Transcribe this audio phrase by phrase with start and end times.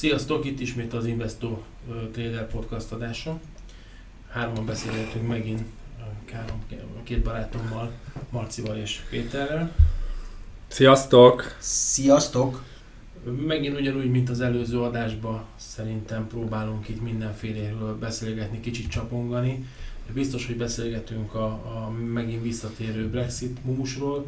[0.00, 1.58] Sziasztok, itt ismét az Investo
[2.12, 3.40] Trader podcast adása.
[4.30, 5.62] Hárman beszélgetünk megint
[6.32, 6.64] három,
[7.02, 7.92] két barátommal,
[8.30, 9.74] Marcival és Péterrel.
[10.68, 11.56] Sziasztok!
[11.58, 12.64] Sziasztok!
[13.46, 19.66] Megint ugyanúgy, mint az előző adásban, szerintem próbálunk itt mindenféléről beszélgetni, kicsit csapongani.
[20.12, 24.26] Biztos, hogy beszélgetünk a, a megint visszatérő Brexit mumusról,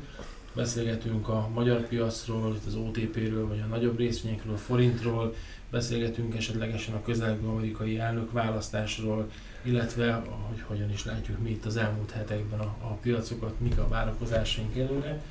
[0.55, 5.35] beszélgetünk a magyar piacról, az OTP-ről, vagy a nagyobb részvényekről, a forintról,
[5.73, 9.31] beszélgetünk esetlegesen a közelgő amerikai elnök választásról,
[9.63, 10.13] illetve
[10.49, 14.77] hogy hogyan is látjuk mi itt az elmúlt hetekben a, a piacokat, mik a várakozásaink
[14.77, 15.23] előre.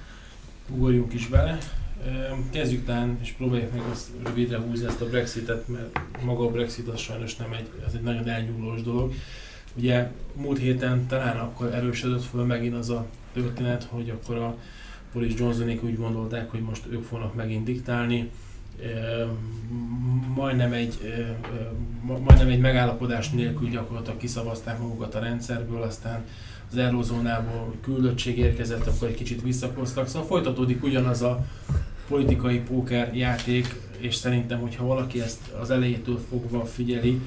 [0.70, 1.58] Ugorjunk is bele.
[2.50, 6.88] Kezdjük talán, és próbáljuk meg azt rövidre húzni ezt a Brexitet, mert maga a Brexit
[6.88, 9.14] az sajnos nem egy, az egy nagyon elnyúlós dolog.
[9.76, 14.58] Ugye múlt héten talán akkor erősödött föl megint az a történet, hogy akkor a
[15.14, 18.32] Boris Johnsonék úgy gondolták, hogy most ők fognak megint diktálni,
[20.36, 20.98] majdnem egy,
[22.02, 26.26] majdnem egy megállapodás nélkül gyakorlatilag kiszavazták magukat a rendszerből, aztán
[26.72, 30.08] az eurozónából küldöttség érkezett, akkor egy kicsit visszakoztak.
[30.08, 31.46] Szóval folytatódik ugyanaz a
[32.08, 37.22] politikai póker játék, és szerintem, hogyha valaki ezt az elejétől fogva figyeli,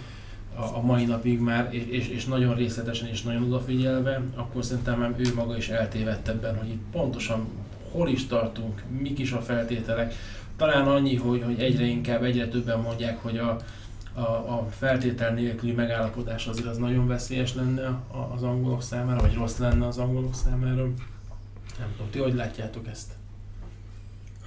[0.54, 5.34] a, a mai napig már, és, és nagyon részletesen és nagyon odafigyelve, akkor szerintem ő
[5.34, 7.46] maga is eltévedt ebben, hogy itt pontosan
[7.90, 10.14] hol is tartunk, mik is a feltételek.
[10.56, 13.60] Talán annyi, hogy, hogy egyre inkább, egyre többen mondják, hogy a,
[14.14, 18.00] a, a feltétel nélküli megállapodás azért az nagyon veszélyes lenne
[18.34, 20.82] az angolok számára, vagy rossz lenne az angolok számára.
[21.78, 23.12] Nem tudom, ti hogy látjátok ezt?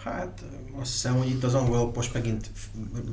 [0.03, 0.43] Hát
[0.79, 2.49] azt hiszem, hogy itt az angolok most megint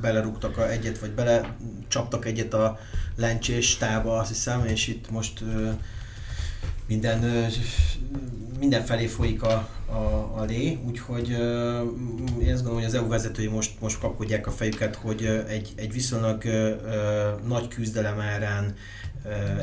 [0.01, 1.57] belerúgtak a egyet, vagy bele
[1.89, 2.79] csaptak egyet a
[3.17, 5.45] lencsés tába, azt hiszem, és itt most
[6.87, 7.49] minden,
[8.59, 11.37] minden felé folyik a, a, a lé, úgyhogy
[12.95, 16.45] az EU vezetői most, most kapkodják a fejüket, hogy egy, egy viszonylag
[17.47, 18.75] nagy küzdelem árán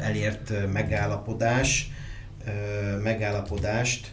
[0.01, 1.91] elért megállapodás,
[3.03, 4.11] megállapodást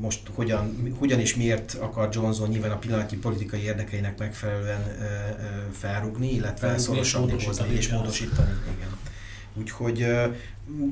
[0.00, 4.82] most hogyan, hogyan és miért akar Johnson nyilván a pillanatnyi politikai érdekeinek megfelelően
[5.72, 8.50] felrugni, illetve szorosabbni hozni és módosítani.
[8.76, 8.99] Igen.
[9.54, 10.06] Úgyhogy,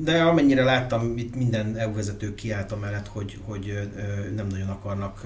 [0.00, 3.90] de amennyire láttam, itt minden EU vezető kiállt amellett, hogy, hogy
[4.34, 5.22] nem nagyon akarnak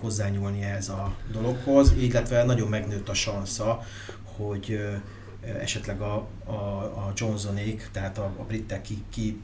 [0.00, 3.82] hozzányúlni ez a dologhoz, illetve nagyon megnőtt a sansza,
[4.36, 4.80] hogy
[5.60, 9.40] esetleg a, a, a Johnsonék, tehát a, a britek ki, ki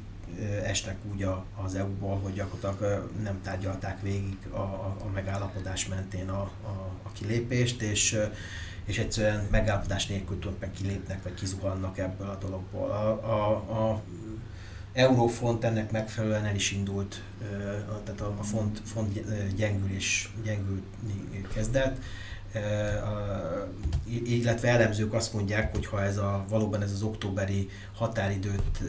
[0.62, 6.28] estek úgy a, az EU-ból, hogy gyakorlatilag nem tárgyalták végig a, a, a megállapodás mentén
[6.28, 8.18] a, a, a kilépést, és
[8.88, 12.90] és egyszerűen megállapodás nélkül meg kilépnek, vagy kizuhannak ebből a dologból.
[12.90, 13.52] A, a,
[13.90, 14.02] a
[14.92, 17.22] Eurofont ennek megfelelően el is indult,
[18.04, 19.20] tehát a font, font
[19.54, 21.96] gyengül és gyengülni kezdett,
[24.04, 28.82] illetve elemzők azt mondják, hogy ha ez a, valóban ez az októberi határidőt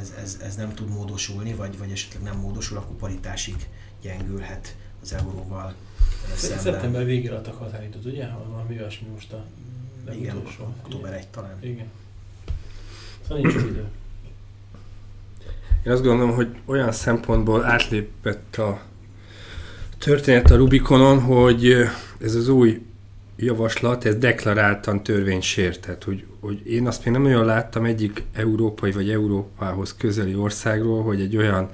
[0.00, 3.68] ez, ez, ez nem tud módosulni, vagy, vagy esetleg nem módosul, akkor paritásig
[4.02, 4.76] gyengülhet
[5.06, 5.74] az euróval
[6.34, 6.58] szemben.
[6.58, 8.28] Szeptember végére adtak határidőt, ugye?
[8.50, 9.44] Valami olyasmi most a
[10.12, 11.58] Igen, október 1 talán.
[11.60, 11.86] Igen.
[13.28, 13.84] Szóval nincs idő.
[15.84, 18.80] Én azt gondolom, hogy olyan szempontból átlépett a
[19.98, 21.74] történet a Rubikonon, hogy
[22.20, 22.82] ez az új
[23.36, 29.10] javaslat, ez deklaráltan törvénysértett, hogy, hogy én azt még nem olyan láttam egyik európai vagy
[29.10, 31.70] Európához közeli országról, hogy egy olyan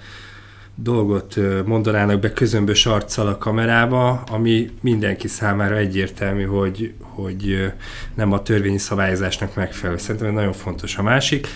[0.74, 7.72] dolgot mondanának be közömbös arccal a kamerába, ami mindenki számára egyértelmű, hogy, hogy
[8.14, 9.98] nem a törvényi szabályozásnak megfelelő.
[9.98, 10.96] Szerintem ez nagyon fontos.
[10.96, 11.46] A másik,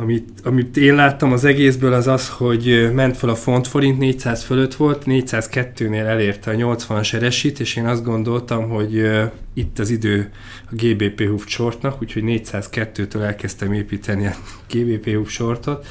[0.00, 4.42] amit, amit én láttam az egészből az az, hogy ment fel a font forint, 400
[4.42, 9.10] fölött volt, 402-nél elérte a 80-as eresít, és én azt gondoltam, hogy
[9.54, 10.30] itt az idő
[10.70, 14.34] a GBP Hoof shortnak, úgyhogy 402-től elkezdtem építeni a
[14.72, 15.86] GBP Hoof shortot.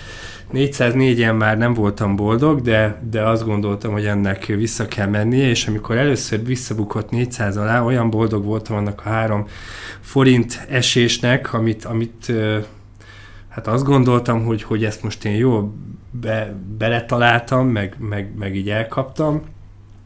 [0.53, 5.67] 404-en már nem voltam boldog, de, de azt gondoltam, hogy ennek vissza kell mennie, és
[5.67, 9.47] amikor először visszabukott 400 alá, olyan boldog voltam annak a három
[10.01, 12.31] forint esésnek, amit, amit
[13.65, 15.73] hát azt gondoltam, hogy, hogy ezt most én jól
[16.11, 19.41] be, beletaláltam, meg, meg, meg így elkaptam,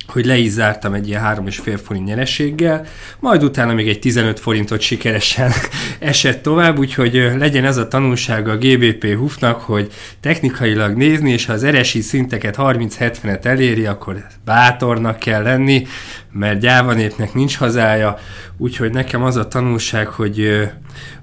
[0.08, 2.86] hogy le is zártam egy ilyen három és fél forint nyereséggel,
[3.20, 5.52] majd utána még egy 15 forintot sikeresen
[6.00, 11.54] esett tovább, úgyhogy legyen ez a tanulsága a GBP Hufnak, hogy technikailag nézni, és ha
[11.54, 15.86] az eresi szinteket 30-70-et eléri, akkor bátornak kell lenni,
[16.32, 18.18] mert gyáva népnek nincs hazája,
[18.58, 20.70] úgyhogy nekem az a tanulság, hogy,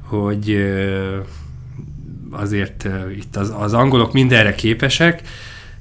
[0.09, 0.57] hogy
[2.31, 5.23] azért itt az, az angolok mindenre képesek,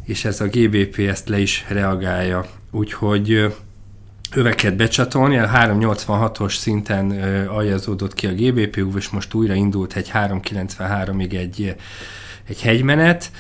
[0.06, 2.46] és ez a GBP ezt le is reagálja.
[2.72, 3.54] Úgyhogy
[4.36, 7.12] öveket becsatolni, a 386-os szinten
[7.48, 11.76] aljazódott ki a GBPU, és most újra indult egy 393-ig egy,
[12.48, 13.32] egy hegymenet,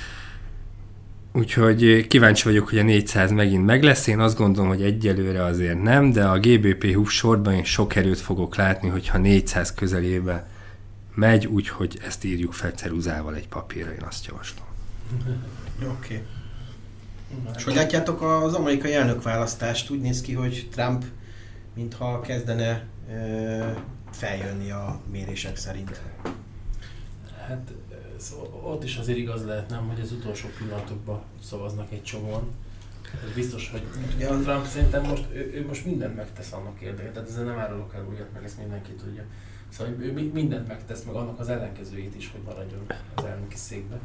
[1.33, 4.07] Úgyhogy kíváncsi vagyok, hogy a 400 megint meg lesz.
[4.07, 8.19] Én azt gondolom, hogy egyelőre azért nem, de a GBP húf sorban én sok erőt
[8.19, 10.47] fogok látni, hogyha 400 közelébe
[11.13, 14.65] megy, úgyhogy ezt írjuk fel ceruzával egy papírra, én azt javaslom.
[15.77, 15.87] Oké.
[15.87, 16.23] Okay.
[17.55, 19.89] És hogy látjátok az amerikai elnökválasztást?
[19.89, 21.05] Úgy néz ki, hogy Trump
[21.73, 22.87] mintha kezdene
[24.11, 26.01] feljönni a mérések szerint.
[27.47, 27.71] Hát
[28.63, 32.51] ott is azért igaz lehet, nem, hogy az utolsó pillanatokban szavaznak egy csomóan.
[33.27, 33.83] Ez biztos, hogy
[34.15, 37.93] ugye Trump szerintem most, ő, ő most mindent megtesz annak érdekében, tehát ezzel nem árulok
[37.95, 39.23] el újat, meg ezt mindenki tudja.
[39.69, 42.85] Szóval ő mindent megtesz, meg annak az ellenkezőjét is, hogy maradjon
[43.15, 43.99] az elnöki székbe.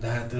[0.00, 0.32] De hát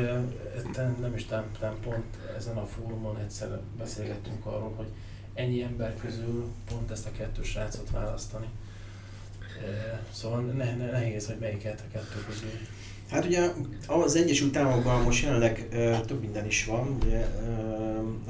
[1.01, 4.89] nem is tám, tám pont ezen a fórumon egyszer beszélgettünk arról, hogy
[5.35, 8.47] ennyi ember közül pont ezt a kettős srácot választani.
[10.13, 12.51] Szóval ne, ne, nehéz, hogy melyiket a kettő közül.
[13.11, 13.51] Hát ugye
[13.87, 15.69] az Egyesült Államokban most jelenleg
[16.07, 16.99] több minden is van.
[17.03, 17.27] Ugye,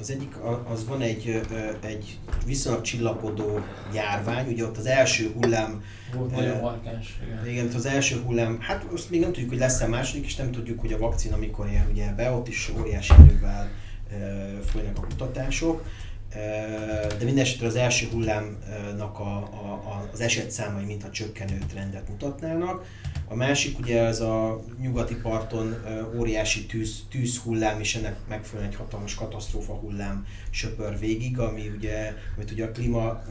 [0.00, 0.36] az egyik,
[0.72, 1.40] az van egy,
[1.80, 3.60] egy viszonylag csillapodó
[3.94, 5.82] járvány, ugye ott az első hullám...
[6.14, 7.48] Volt nagyon markáns, igen.
[7.48, 10.80] Igen, az első hullám, hát azt még nem tudjuk, hogy lesz-e második, és nem tudjuk,
[10.80, 13.70] hogy a vakcina mikor ér ugye be, ott is óriási erővel
[14.66, 15.84] folynak a kutatások
[17.18, 22.84] de minden esetre az első hullámnak a, a, az esetszámai mintha csökkenő trendet mutatnának.
[23.28, 25.76] A másik ugye ez a nyugati parton
[26.18, 32.50] óriási tűz, tűzhullám, és ennek megfelelően egy hatalmas katasztrófa hullám söpör végig, ami ugye, amit
[32.50, 33.22] ugye a klíma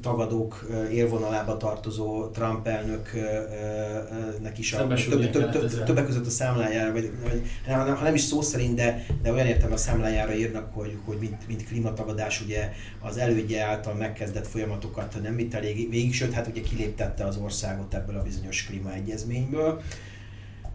[0.00, 7.12] tagadók élvonalába tartozó Trump elnöknek is a, több, több, több, többek között a számlájára, vagy,
[7.22, 11.16] vagy ha nem is szó szerint, de, de olyan értem a számlájára írnak, hogy, hogy
[11.18, 11.62] mint, mint
[11.92, 17.24] klímatagadás ugye az elődje által megkezdett folyamatokat nem vitt elég végig, sőt, hát ugye kiléptette
[17.24, 19.82] az országot ebből a bizonyos klíma egyezményből.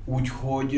[0.06, 0.75] Úgyhogy,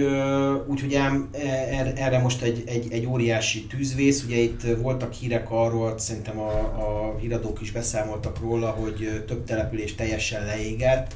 [0.67, 5.51] úgyhogy ám e, er, erre most egy, egy, egy óriási tűzvész, ugye itt voltak hírek
[5.51, 11.15] arról, szerintem a, a híradók is beszámoltak róla, hogy több település teljesen leégett,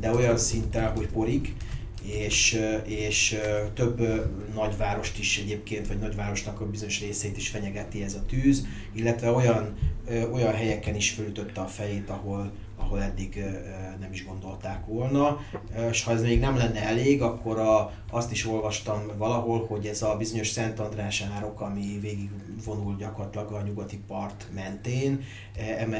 [0.00, 1.54] de olyan szinten, hogy porig,
[2.06, 3.36] és, és
[3.74, 4.00] több
[4.54, 9.74] nagyvárost is egyébként, vagy nagyvárosnak a bizonyos részét is fenyegeti ez a tűz, illetve olyan,
[10.32, 13.44] olyan helyeken is fölütötte a fejét, ahol, ahol eddig
[14.00, 15.40] nem is gondolták volna.
[15.90, 20.02] És ha ez még nem lenne elég, akkor a, azt is olvastam valahol, hogy ez
[20.02, 22.30] a bizonyos Szent András árok, ami végig
[22.64, 25.24] vonul gyakorlatilag a nyugati part mentén,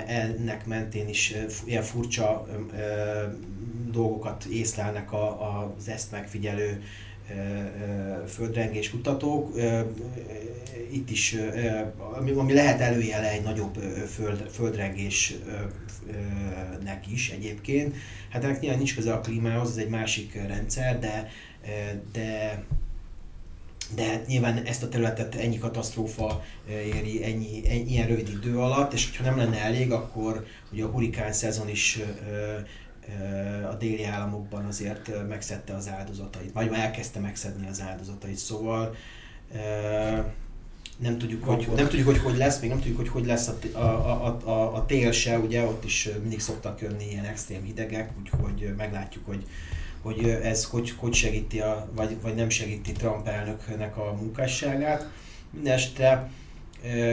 [0.07, 1.35] ennek mentén is
[1.65, 2.47] ilyen furcsa
[3.95, 6.83] dolgokat észlelnek a, az ezt megfigyelő
[8.29, 9.59] földrengés kutatók.
[10.93, 11.37] Itt is,
[12.19, 13.75] ami, ami lehet előjele egy nagyobb
[14.15, 15.41] föld, földrengésnek
[17.13, 17.95] is egyébként.
[18.29, 21.31] Hát ennek nyilván nincs köze a klímához, ez egy másik rendszer, de,
[22.13, 22.63] de
[23.95, 28.93] de hát nyilván ezt a területet ennyi katasztrófa éri ennyi, ennyi ilyen rövid idő alatt,
[28.93, 31.99] és hogyha nem lenne elég, akkor ugye a hurikán szezon is
[33.71, 38.97] a déli államokban azért megszedte az áldozatait, vagy már elkezdte megszedni az áldozatait, szóval
[40.99, 43.79] nem tudjuk, hogy, nem tudjuk, hogy hogy lesz, még nem tudjuk, hogy hogy lesz a,
[43.79, 48.75] a, a, a, tél se, ugye ott is mindig szoktak jönni ilyen extrém hidegek, úgyhogy
[48.77, 49.47] meglátjuk, hogy,
[50.01, 55.11] hogy ez hogy, hogy segíti, a, vagy, vagy nem segíti Trump elnöknek a munkásságát.
[55.51, 56.31] Mindenesetre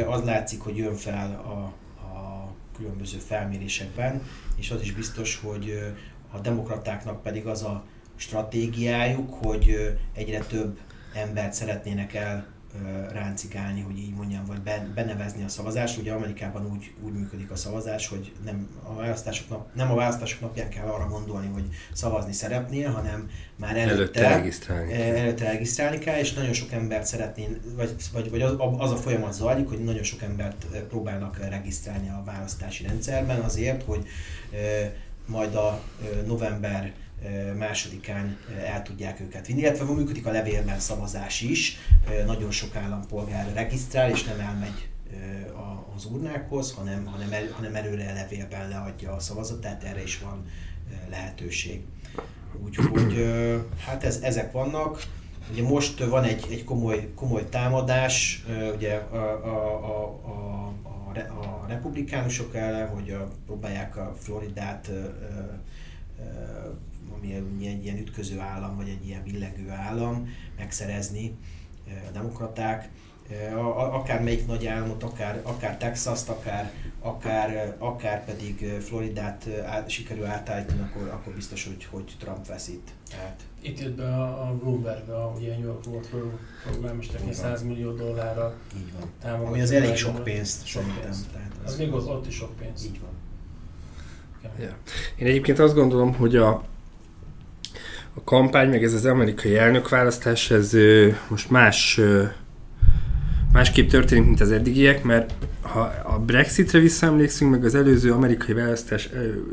[0.07, 1.74] az látszik, hogy jön fel a,
[2.05, 4.21] a különböző felmérésekben,
[4.62, 5.94] és az is biztos, hogy
[6.32, 7.84] a demokratáknak pedig az a
[8.15, 10.80] stratégiájuk, hogy egyre több
[11.13, 12.48] embert szeretnének el
[13.12, 14.60] ráncigálni, hogy így mondjam, vagy
[14.96, 15.98] benevezni a szavazást.
[15.98, 20.42] Ugye Amerikában úgy, úgy működik a szavazás, hogy nem a, választások nap, nem a választások
[20.42, 21.63] napján kell arra gondolni, hogy
[21.94, 25.16] szavazni szeretnél, hanem már előtte, előtte regisztrálni, kell.
[25.16, 29.34] előtte regisztrálni kell, és nagyon sok embert szeretnél, vagy, vagy, vagy az, az a folyamat
[29.34, 34.08] zajlik, hogy nagyon sok embert próbálnak regisztrálni a választási rendszerben azért, hogy
[35.25, 35.82] majd a
[36.25, 36.94] november
[37.58, 41.78] másodikán el tudják őket vinni, illetve működik a levélben szavazás is,
[42.25, 44.90] nagyon sok állampolgár regisztrál és nem elmegy
[45.96, 50.46] az urnákhoz, hanem, hanem, el, hanem előre levélben leadja a szavazatát, erre is van
[51.10, 51.82] lehetőség.
[52.63, 53.32] Úgyhogy
[53.86, 55.04] hát ez, ezek vannak.
[55.51, 61.66] Ugye most van egy, egy komoly, komoly támadás, ugye a, a, a, a, a, a
[61.68, 64.92] republikánusok ellen, hogy próbálják a Floridát
[67.22, 71.38] ami egy ilyen ütköző állam, vagy egy ilyen billegő állam, megszerezni
[72.08, 72.90] a demokraták.
[73.92, 80.82] akár melyik nagy álmot, akár, akár Texas-t, akár, akár, akár pedig Floridát át, sikerül átállítani,
[80.82, 82.92] akkor, akkor biztos, hogy, hogy Trump veszít.
[83.10, 83.42] Tehát.
[83.62, 86.10] Itt jött be a, a Bloomberg, a ugye New York volt
[86.63, 89.34] programmesterként 100 millió dollárra Így van.
[89.46, 91.32] Ami az elég sok pénzt sok Pénzt.
[91.32, 92.86] Tehát az, az még ott, ott is sok pénz.
[92.86, 93.21] Így van.
[95.15, 96.50] Én egyébként azt gondolom, hogy a,
[98.13, 100.77] a kampány, meg ez az amerikai elnökválasztás, ez
[101.27, 102.00] most más
[103.51, 109.10] másképp történik, mint az eddigiek, mert ha a Brexitre visszaemlékszünk, meg az előző amerikai választás,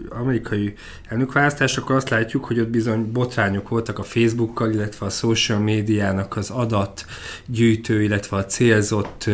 [0.09, 0.75] amerikai
[1.09, 6.37] elnökválasztás, akkor azt látjuk, hogy ott bizony botrányok voltak a Facebookkal, illetve a social médiának
[6.37, 9.31] az adatgyűjtő, illetve a célzott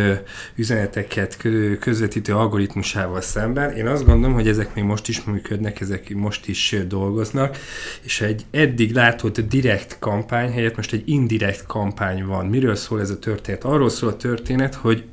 [0.55, 1.37] üzeneteket
[1.81, 3.71] közvetítő algoritmusával szemben.
[3.71, 7.57] Én azt gondolom, hogy ezek még most is működnek, ezek most is dolgoznak,
[8.03, 12.47] és egy eddig látott direkt kampány helyett most egy indirekt kampány van.
[12.47, 13.65] Miről szól ez a történet?
[13.65, 15.05] Arról szól a történet, hogy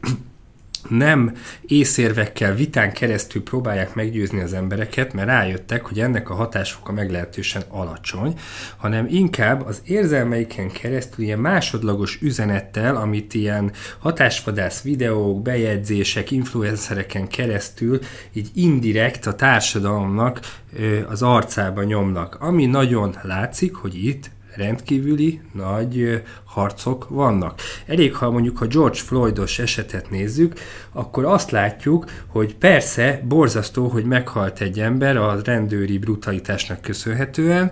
[0.89, 7.61] nem észérvekkel, vitán keresztül próbálják meggyőzni az embereket, mert rájöttek, hogy ennek a hatásfoka meglehetősen
[7.67, 8.39] alacsony,
[8.77, 17.99] hanem inkább az érzelmeiken keresztül ilyen másodlagos üzenettel, amit ilyen hatásvadász videók, bejegyzések, influencereken keresztül
[18.33, 20.39] így indirekt a társadalomnak
[21.09, 22.37] az arcába nyomnak.
[22.39, 27.59] Ami nagyon látszik, hogy itt rendkívüli nagy harcok vannak.
[27.85, 30.53] Elég, ha mondjuk a George Floydos esetet nézzük,
[30.91, 37.71] akkor azt látjuk, hogy persze borzasztó, hogy meghalt egy ember a rendőri brutalitásnak köszönhetően,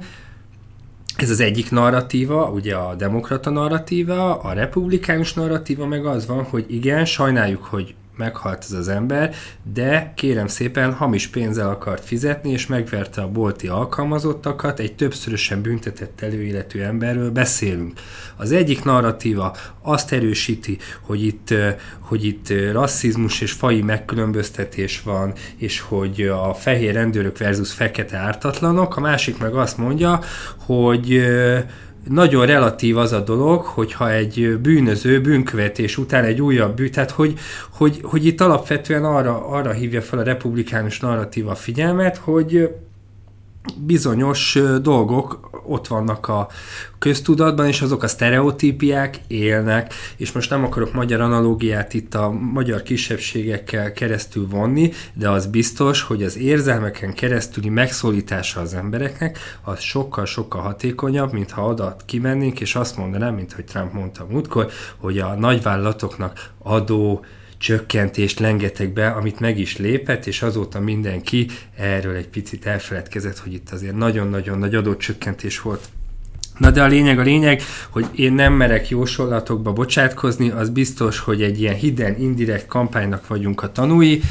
[1.15, 6.65] ez az egyik narratíva, ugye a demokrata narratíva, a republikánus narratíva meg az van, hogy
[6.67, 9.35] igen, sajnáljuk, hogy meghalt ez az ember,
[9.73, 16.21] de kérem szépen hamis pénzzel akart fizetni, és megverte a bolti alkalmazottakat, egy többszörösen büntetett
[16.21, 17.99] előéletű emberről beszélünk.
[18.35, 21.53] Az egyik narratíva azt erősíti, hogy itt,
[21.99, 28.97] hogy itt rasszizmus és fai megkülönböztetés van, és hogy a fehér rendőrök versus fekete ártatlanok,
[28.97, 30.19] a másik meg azt mondja,
[30.65, 31.21] hogy
[32.09, 37.33] nagyon relatív az a dolog, hogyha egy bűnöző bűnkövetés után egy újabb bűn, tehát hogy,
[37.69, 42.69] hogy, hogy itt alapvetően arra, arra hívja fel a republikánus narratíva figyelmet, hogy
[43.77, 46.47] bizonyos dolgok ott vannak a
[46.99, 52.83] köztudatban, és azok a sztereotípiák élnek, és most nem akarok magyar analógiát itt a magyar
[52.83, 60.61] kisebbségekkel keresztül vonni, de az biztos, hogy az érzelmeken keresztüli megszólítása az embereknek az sokkal-sokkal
[60.61, 65.35] hatékonyabb, mint ha oda kimennénk, és azt mondanám, mint hogy Trump mondta múltkor, hogy a
[65.35, 67.25] nagyvállalatoknak adó,
[67.59, 71.47] csökkentést lengetek be, amit meg is lépett, és azóta mindenki
[71.77, 75.89] erről egy picit elfeledkezett, hogy itt azért nagyon-nagyon nagy adócsökkentés volt.
[76.57, 81.41] Na de a lényeg a lényeg, hogy én nem merek jósolatokba bocsátkozni, az biztos, hogy
[81.41, 84.21] egy ilyen hidden, indirekt kampánynak vagyunk a tanúi,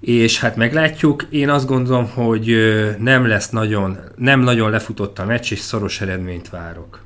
[0.00, 1.26] és hát meglátjuk.
[1.30, 2.56] Én azt gondolom, hogy
[2.98, 7.00] nem lesz nagyon, nem nagyon lefutott a meccs, és szoros eredményt várok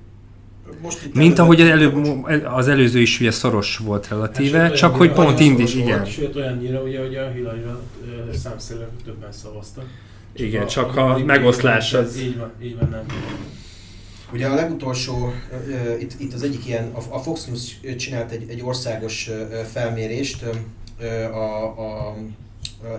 [0.82, 4.96] most itt Mint ahogy az, előbb, az előző is ugye szoros volt relatíve, hát, csak
[4.96, 5.98] hogy pont indis, igen.
[5.98, 7.82] Volt, sőt olyannyira, ugye, hogy a Hillary-ra
[8.32, 9.84] számszerűen többen szavaztak.
[10.32, 12.20] Igen, csak, csak a, a megoszlás az...
[12.20, 13.04] Így van, így van, nem.
[14.32, 15.32] Ugye a legutolsó,
[16.00, 19.30] itt, itt az egyik ilyen, a, Fox News csinált egy, egy országos
[19.72, 20.44] felmérést,
[21.32, 22.16] a, a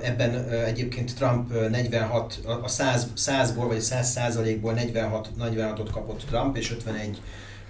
[0.02, 6.72] Ebben egyébként Trump 46, a 100, 100-ból vagy 100 százalékból 46, 46-ot kapott Trump, és
[6.72, 7.22] 51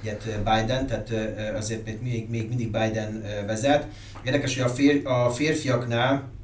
[0.04, 1.12] ilyet Biden, tehát
[1.56, 3.88] azért még, még mindig Biden vezet.
[4.24, 6.36] Érdekes, hogy a, fér, a férfiaknál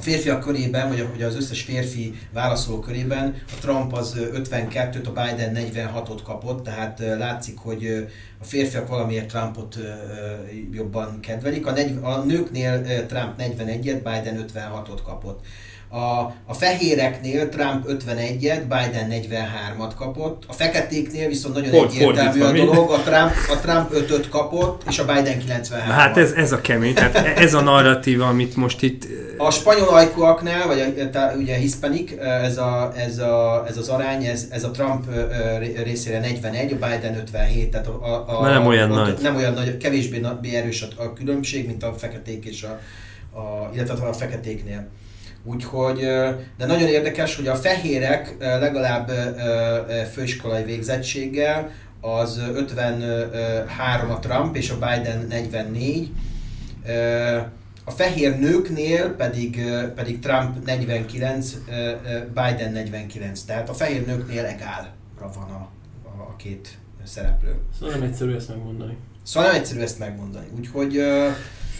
[0.00, 5.56] a férfiak körében, vagy az összes férfi válaszoló körében a Trump az 52-t, a Biden
[5.56, 8.08] 46-ot kapott, tehát látszik, hogy
[8.40, 9.78] a férfiak valamiért Trumpot
[10.72, 11.66] jobban kedvelik.
[11.66, 15.40] A, negy, a nőknél Trump 41-et, Biden 56-ot kapott.
[15.92, 22.64] A, a fehéreknél Trump 51-et, Biden 43-at kapott, a feketéknél viszont nagyon Ford, egyértelmű a
[22.64, 26.52] dolog, a Trump, a Trump 5-öt kapott, és a Biden 93 at Hát ez, ez
[26.52, 29.06] a kemény, tehát ez a narratíva, amit most itt...
[29.36, 34.46] A spanyol ajkúaknál, vagy a, ugye hispanic, ez, a, ez, a, ez az arány, ez,
[34.50, 35.04] ez a Trump
[35.82, 39.18] részére 41, a Biden 57, tehát a, a, a nem olyan a, nagy.
[39.22, 42.80] Nem olyan nagy, kevésbé erős a, a különbség, mint a feketék és a,
[43.38, 44.88] a illetve a feketéknél.
[45.44, 45.98] Úgyhogy,
[46.58, 49.10] de nagyon érdekes, hogy a fehérek legalább
[50.12, 51.70] főiskolai végzettséggel
[52.00, 56.10] az 53 a Trump és a Biden 44.
[57.84, 61.54] A fehér nőknél pedig, pedig Trump 49,
[62.34, 63.42] Biden 49.
[63.42, 65.68] Tehát a fehér nőknél egálra van a,
[66.04, 67.54] a, a két szereplő.
[67.78, 68.96] Szóval nem egyszerű ezt megmondani.
[69.22, 70.46] Szóval nem egyszerű ezt megmondani.
[70.58, 71.00] Úgyhogy,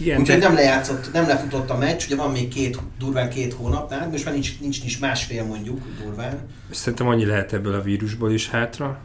[0.01, 0.47] Igen, úgyhogy de...
[0.47, 4.35] nem lejátszott, nem lefutott a meccs, ugye van még két, durván két hónapnál, most már
[4.35, 6.39] nincs, nincs, nincs másfél mondjuk durván.
[6.71, 8.99] Szerintem annyi lehet ebből a vírusból is hátra.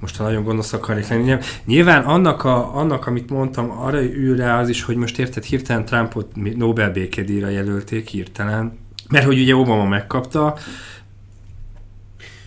[0.00, 1.36] most ha nagyon gonosz akarnék lenni.
[1.64, 5.84] Nyilván annak, a, annak, amit mondtam, arra ül rá az is, hogy most érted, hirtelen
[5.84, 10.56] Trumpot Nobel békedíjra jelölték hirtelen, mert hogy ugye Obama megkapta,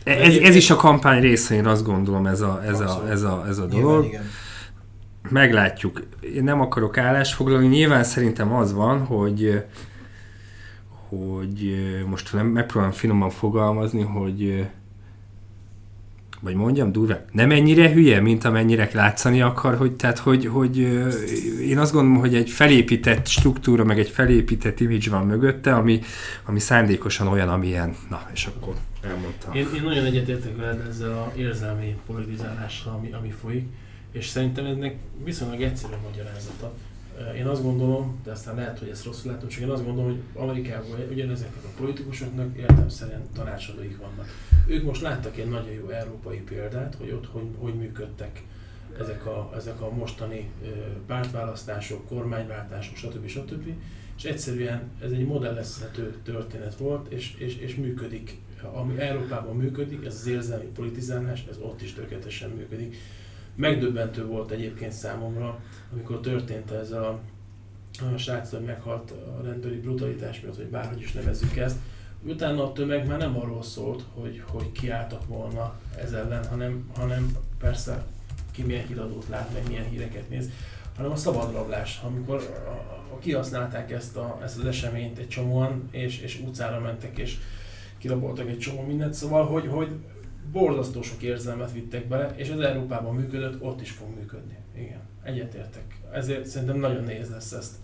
[0.04, 3.46] ez, ez is a kampány része, én azt gondolom, ez a, ez a, ez a,
[3.48, 4.02] ez a dolog.
[4.02, 4.30] Nyilván, igen.
[5.30, 6.02] Meglátjuk.
[6.36, 7.68] Én nem akarok állásfoglalni.
[7.68, 9.64] Nyilván szerintem az van, hogy
[11.10, 11.76] hogy
[12.08, 14.66] most nem megpróbálom finoman fogalmazni, hogy
[16.40, 20.78] vagy mondjam durva, nem ennyire hülye, mint amennyire látszani akar, hogy, tehát, hogy, hogy
[21.62, 26.00] én azt gondolom, hogy egy felépített struktúra, meg egy felépített image van mögötte, ami,
[26.46, 27.96] ami szándékosan olyan, amilyen.
[28.10, 29.54] Na, és akkor elmondtam.
[29.54, 33.68] Én, én nagyon egyetértek veled ezzel a érzelmi politizálással, ami, ami folyik,
[34.16, 36.74] és szerintem ennek viszonylag egyszerű magyarázata.
[37.38, 40.42] Én azt gondolom, de aztán lehet, hogy ezt rosszul látom, csak én azt gondolom, hogy
[40.42, 44.28] Amerikában ugyanezeknek a politikusoknak értelmszerűen tanácsadóik vannak.
[44.68, 48.44] Ők most láttak egy nagyon jó európai példát, hogy ott hogy, hogy működtek
[49.00, 50.50] ezek a, ezek a mostani
[51.08, 53.28] pártválasztások, kormányváltások, stb.
[53.28, 53.74] stb.
[54.18, 58.38] És egyszerűen ez egy modellezhető történet volt, és, és, és működik.
[58.74, 62.96] Ami Európában működik, ez az érzelmi politizálás, ez ott is tökéletesen működik.
[63.56, 65.60] Megdöbbentő volt egyébként számomra,
[65.94, 67.20] amikor történt ez a,
[68.14, 71.78] a srác, hogy meghalt a rendőri brutalitás miatt, vagy bárhogy is nevezzük ezt,
[72.24, 77.38] utána a tömeg már nem arról szólt, hogy, hogy kiálltak volna ez ellen, hanem, hanem
[77.60, 78.06] persze
[78.52, 80.50] ki milyen híradót lát, meg milyen híreket néz,
[80.96, 82.70] hanem a szabadrablás, amikor a,
[83.14, 87.38] a, kihasználták ezt, a, ezt az eseményt egy csomóan, és, és utcára mentek, és
[87.98, 89.90] kiraboltak egy csomó mindent, szóval, hogy, hogy
[90.52, 94.58] borzasztó sok érzelmet vittek bele, és ez Európában működött, ott is fog működni.
[94.76, 96.00] Igen, egyetértek.
[96.12, 97.76] Ezért szerintem nagyon nehéz lesz ezt,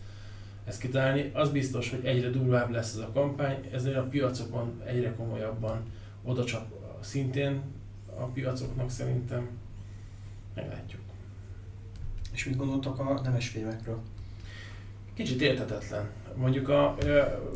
[0.66, 1.32] ezt kitalálni.
[1.34, 5.82] Az biztos, hogy egyre durvább lesz ez a kampány, ezért a piacokon egyre komolyabban
[6.24, 6.66] oda csak
[7.00, 7.62] szintén
[8.20, 9.50] a piacoknak szerintem
[10.56, 11.02] meglátjuk.
[12.34, 14.02] És mit gondoltak a nemes filmekről?
[15.14, 16.10] Kicsit értetetlen.
[16.36, 16.98] Mondjuk a,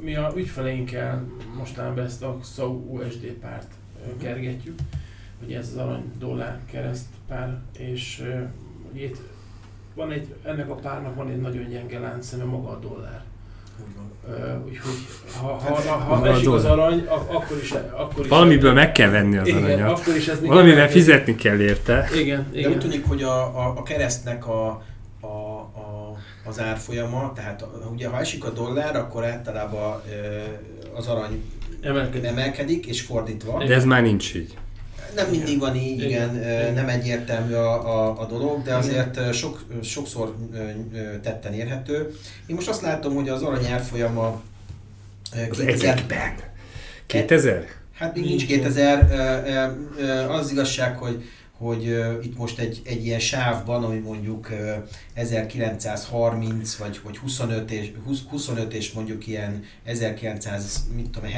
[0.02, 3.74] mi a ügyfeleinkkel mostanában ezt a SAU USD párt
[4.18, 4.80] kergetjük,
[5.40, 8.24] hogy ez az arany dollár kereszt pár, és
[8.94, 9.18] itt
[9.94, 13.24] van egy, ennek a párnak van egy nagyon gyenge láncszeme, maga a dollár.
[14.66, 14.94] Úgyhogy
[15.42, 18.30] ha, ha, ha, ha esik az arany, akkor is, akkor is...
[18.30, 20.00] Valamiből meg kell venni az igen, aranyat.
[20.00, 22.10] Akkor is ez Valamivel fizetni kell érte.
[22.16, 22.70] Igen, igen.
[22.70, 24.68] De úgy tűnik, hogy a, a, a keresztnek a,
[25.20, 26.16] a, a,
[26.46, 30.02] az árfolyama, tehát ugye ha esik a dollár, akkor általában
[30.96, 31.44] az arany
[31.86, 33.64] emelkedik, emelkedik és fordítva.
[33.64, 34.58] De ez már nincs így.
[35.16, 36.74] Nem mindig van így, igen, igen.
[36.74, 40.36] nem egyértelmű a, a, a dolog, de azért sok, sokszor
[41.22, 42.16] tetten érhető.
[42.46, 44.42] Én most azt látom, hogy az arany árfolyama
[45.50, 46.04] az 2000...
[47.06, 47.66] 2000?
[47.94, 49.12] Hát még nincs 2000.
[50.30, 51.24] Az igazság, hogy
[51.58, 54.76] hogy uh, itt most egy, egy ilyen sávban, ami mondjuk uh,
[55.14, 61.30] 1930 vagy, vagy 25 és, 20, 25 és mondjuk ilyen 1900, mit tudom,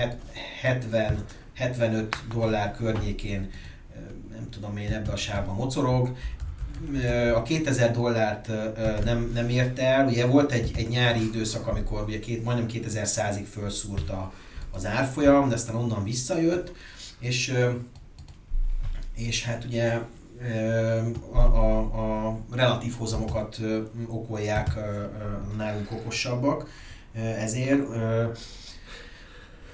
[0.62, 6.15] 70, 75 dollár környékén, uh, nem tudom én, ebbe a sávban mocorog.
[7.36, 8.47] A 2000 dollárt
[9.03, 10.08] nem, nem érte el.
[10.08, 14.34] Ugye volt egy, egy nyári időszak, amikor ugye két, majdnem 2100-ig felszúrt a,
[14.71, 16.71] az árfolyam, de aztán onnan visszajött,
[17.19, 17.53] és
[19.17, 19.99] és hát ugye
[21.34, 21.80] a, a,
[22.27, 23.60] a relatív hozamokat
[24.08, 24.69] okolják
[25.58, 26.69] nálunk okosabbak,
[27.13, 27.82] ezért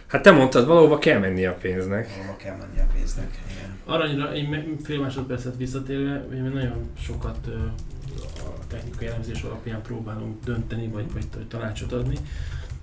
[0.07, 2.09] Hát te mondtad, valahova kell menni a pénznek.
[2.09, 3.77] Valahova kell menni a pénznek, igen.
[3.85, 7.47] Aranyra egy fél másodpercet visszatérve, mi nagyon sokat
[8.37, 12.15] a technikai elemzés alapján próbálunk dönteni, vagy, vagy, vagy tanácsot adni.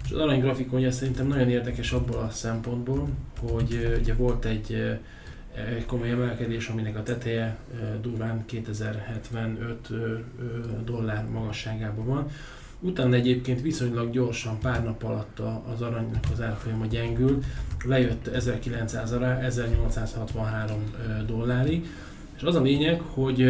[0.05, 3.09] És az arany grafikonja szerintem nagyon érdekes abból a szempontból,
[3.41, 4.99] hogy ugye volt egy
[5.55, 7.57] egy komoly emelkedés, aminek a teteje
[8.01, 9.89] durván 2075
[10.85, 12.27] dollár magasságában van.
[12.81, 15.39] Utána egyébként viszonylag gyorsan, pár nap alatt
[15.75, 17.39] az aranynak az árfolyama gyengül,
[17.85, 20.85] lejött 1900 alá, 1863
[21.27, 21.87] dollárig,
[22.37, 23.43] és az a lényeg, hogy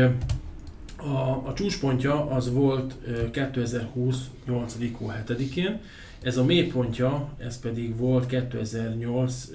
[0.97, 2.95] a, a csúcspontja az volt
[3.31, 4.77] 2020 8.
[4.99, 5.81] hó 7-én,
[6.23, 9.49] ez a mélypontja, ez pedig volt 2008,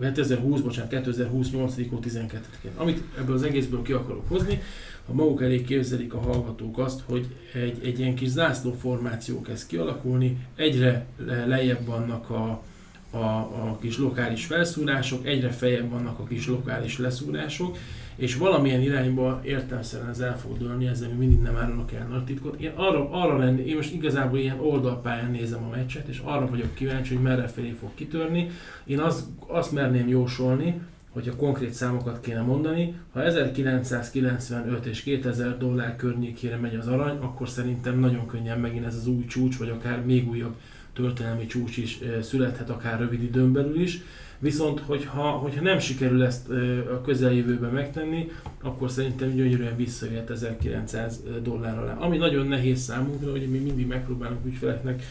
[0.00, 1.74] 2020, bocsánat, 2020 8.
[1.76, 2.70] 12-én.
[2.76, 4.62] Amit ebből az egészből ki akarok hozni,
[5.06, 9.66] ha maguk elé képzelik a hallgatók azt, hogy egy, egy ilyen kis zászló formáció kezd
[9.66, 11.06] kialakulni, egyre
[11.46, 12.62] lejjebb vannak a,
[13.10, 17.76] a, a kis lokális felszúrások, egyre feljebb vannak a kis lokális leszúrások,
[18.16, 22.24] és valamilyen irányba értelmszerűen ez el fog dőlni, ezzel mi mindig nem árulnak el nagy
[22.24, 22.60] titkot.
[22.60, 26.74] Én arra, arra lenni, én most igazából ilyen oldalpályán nézem a meccset, és arra vagyok
[26.74, 28.50] kíváncsi, hogy merre felé fog kitörni.
[28.84, 35.96] Én azt, azt merném jósolni, hogyha konkrét számokat kéne mondani, ha 1995 és 2000 dollár
[35.96, 40.04] környékére megy az arany, akkor szerintem nagyon könnyen megint ez az új csúcs, vagy akár
[40.04, 40.54] még újabb
[40.92, 44.00] történelmi csúcs is születhet, akár rövid időn belül is.
[44.38, 46.48] Viszont, hogyha, hogyha nem sikerül ezt
[46.92, 48.30] a közeljövőben megtenni,
[48.62, 51.94] akkor szerintem gyönyörűen visszajöhet 1900 dollár alá.
[51.94, 55.02] Ami nagyon nehéz számunkra, hogy mi mindig megpróbálunk ügyfeleknek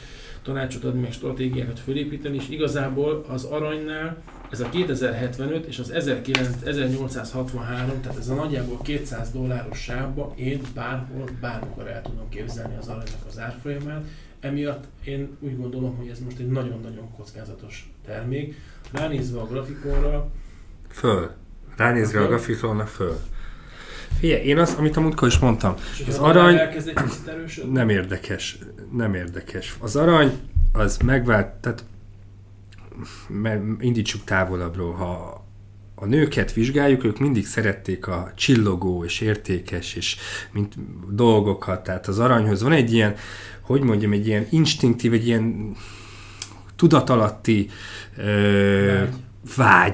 [0.43, 8.01] tanácsot adni, meg stratégiákat fölépíteni, és igazából az aranynál ez a 2075 és az 1863,
[8.01, 13.25] tehát ez a nagyjából 200 dolláros sávba én bárhol, bármikor el tudom képzelni az aranynak
[13.27, 14.03] az árfolyamát.
[14.43, 18.55] Emiatt én úgy gondolom, hogy ez most egy nagyon-nagyon kockázatos termék.
[18.91, 20.31] Ránézve a grafikonra...
[20.87, 21.31] Föl.
[21.77, 23.19] Ránézve a, a grafikonra föl.
[24.19, 26.59] Figyelj, én azt, amit a múltkor is mondtam, és az arany
[27.71, 28.57] nem érdekes,
[28.91, 29.75] nem érdekes.
[29.79, 30.31] Az arany
[30.71, 31.85] az megvált, tehát
[33.79, 35.42] indítsuk távolabbról, ha
[36.03, 40.17] a nőket vizsgáljuk, ők mindig szerették a csillogó és értékes és
[40.51, 40.73] mint
[41.09, 42.61] dolgokat, tehát az aranyhoz.
[42.61, 43.15] Van egy ilyen,
[43.61, 45.75] hogy mondjam, egy ilyen instinktív, egy ilyen
[46.75, 47.69] tudatalatti
[48.17, 49.03] ö,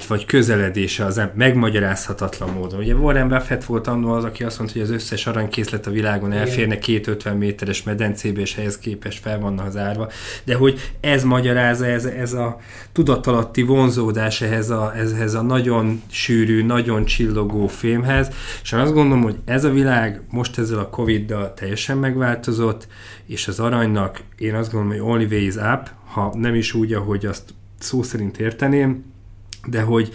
[0.08, 2.78] vagy közeledése az megmagyarázhatatlan módon.
[2.78, 6.32] Ugye Warren Buffett volt annó az, aki azt mondta, hogy az összes aranykészlet a világon
[6.32, 10.08] elférne két 50 méteres medencébe, és ehhez képest fel vannak az árva.
[10.44, 12.58] De hogy ez magyarázza, ez, ez a
[12.92, 18.30] tudatalatti vonzódás ehhez a, ehhez a nagyon sűrű, nagyon csillogó fémhez,
[18.62, 22.86] és azt gondolom, hogy ez a világ most ezzel a Covid-dal teljesen megváltozott,
[23.26, 26.92] és az aranynak én azt gondolom, hogy only way is up, ha nem is úgy,
[26.92, 29.09] ahogy azt szó szerint érteném,
[29.66, 30.12] de hogy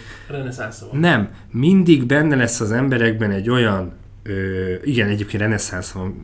[0.92, 3.92] nem, mindig benne lesz az emberekben egy olyan
[4.28, 6.14] Ö, igen, egyébként reneszánsz van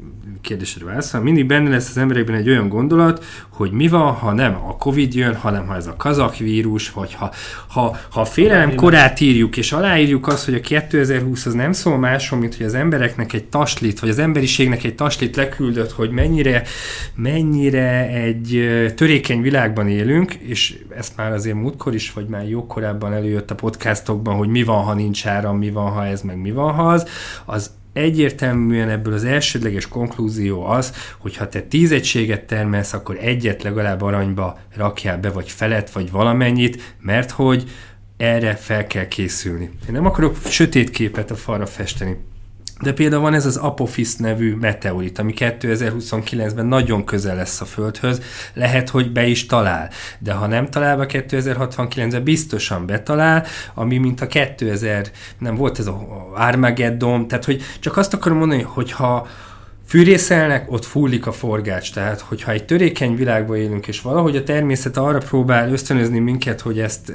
[0.42, 1.20] kérdésre válaszol.
[1.20, 5.14] Mindig benne lesz az emberekben egy olyan gondolat, hogy mi van, ha nem a Covid
[5.14, 7.31] jön, hanem ha ez a kazak vírus, vagy ha,
[7.68, 11.98] ha, ha a félelem korát írjuk, és aláírjuk azt, hogy a 2020 az nem szól
[11.98, 16.62] máshol, mint hogy az embereknek egy taslit, vagy az emberiségnek egy taslit leküldött, hogy mennyire,
[17.14, 23.12] mennyire egy törékeny világban élünk, és ezt már azért múltkor is, vagy már jó korábban
[23.12, 26.50] előjött a podcastokban, hogy mi van, ha nincs áram, mi van, ha ez, meg mi
[26.50, 27.07] van, ha az,
[27.44, 30.31] az egyértelműen ebből az elsődleges konklúzió
[30.64, 35.90] az, hogy ha te tíz egységet termelsz, akkor egyet legalább aranyba rakjál be, vagy felet,
[35.90, 37.70] vagy valamennyit, mert hogy
[38.16, 39.64] erre fel kell készülni.
[39.64, 42.16] Én nem akarok sötét képet a falra festeni.
[42.82, 48.20] De például van ez az Apophis nevű meteorit, ami 2029-ben nagyon közel lesz a Földhöz,
[48.54, 49.90] lehet, hogy be is talál.
[50.18, 55.86] De ha nem talál be 2069-ben, biztosan betalál, ami mint a 2000, nem volt ez
[55.86, 59.26] a Armageddon, tehát hogy csak azt akarom mondani, hogy ha
[59.86, 61.92] fűrészelnek, ott fullik a forgács.
[61.92, 66.78] Tehát, hogyha egy törékeny világban élünk, és valahogy a természet arra próbál ösztönözni minket, hogy
[66.78, 67.12] ezt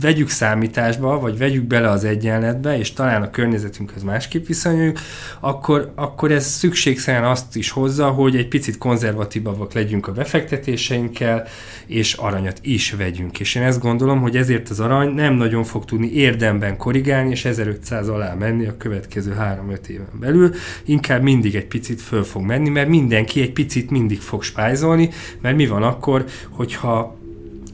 [0.00, 4.98] vegyük számításba, vagy vegyük bele az egyenletbe, és talán a környezetünkhöz másképp viszonyuljuk,
[5.40, 11.46] akkor, akkor ez szükségszerűen azt is hozza, hogy egy picit konzervatívabbak legyünk a befektetéseinkkel,
[11.86, 13.40] és aranyat is vegyünk.
[13.40, 17.44] És én ezt gondolom, hogy ezért az arany nem nagyon fog tudni érdemben korrigálni, és
[17.44, 20.50] 1500 alá menni a következő 3-5 éven belül,
[20.84, 25.56] inkább mindig egy picit föl fog menni, mert mindenki egy picit mindig fog spájzolni, mert
[25.56, 27.20] mi van akkor, hogyha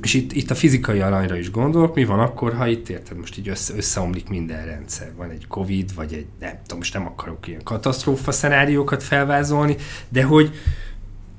[0.03, 3.39] és itt, itt a fizikai aranyra is gondolok, mi van akkor, ha itt érted, most
[3.39, 5.13] így össze, összeomlik minden rendszer.
[5.17, 9.77] Van egy Covid, vagy egy, nem tudom, most nem akarok ilyen katasztrófa szenáriókat felvázolni,
[10.09, 10.51] de hogy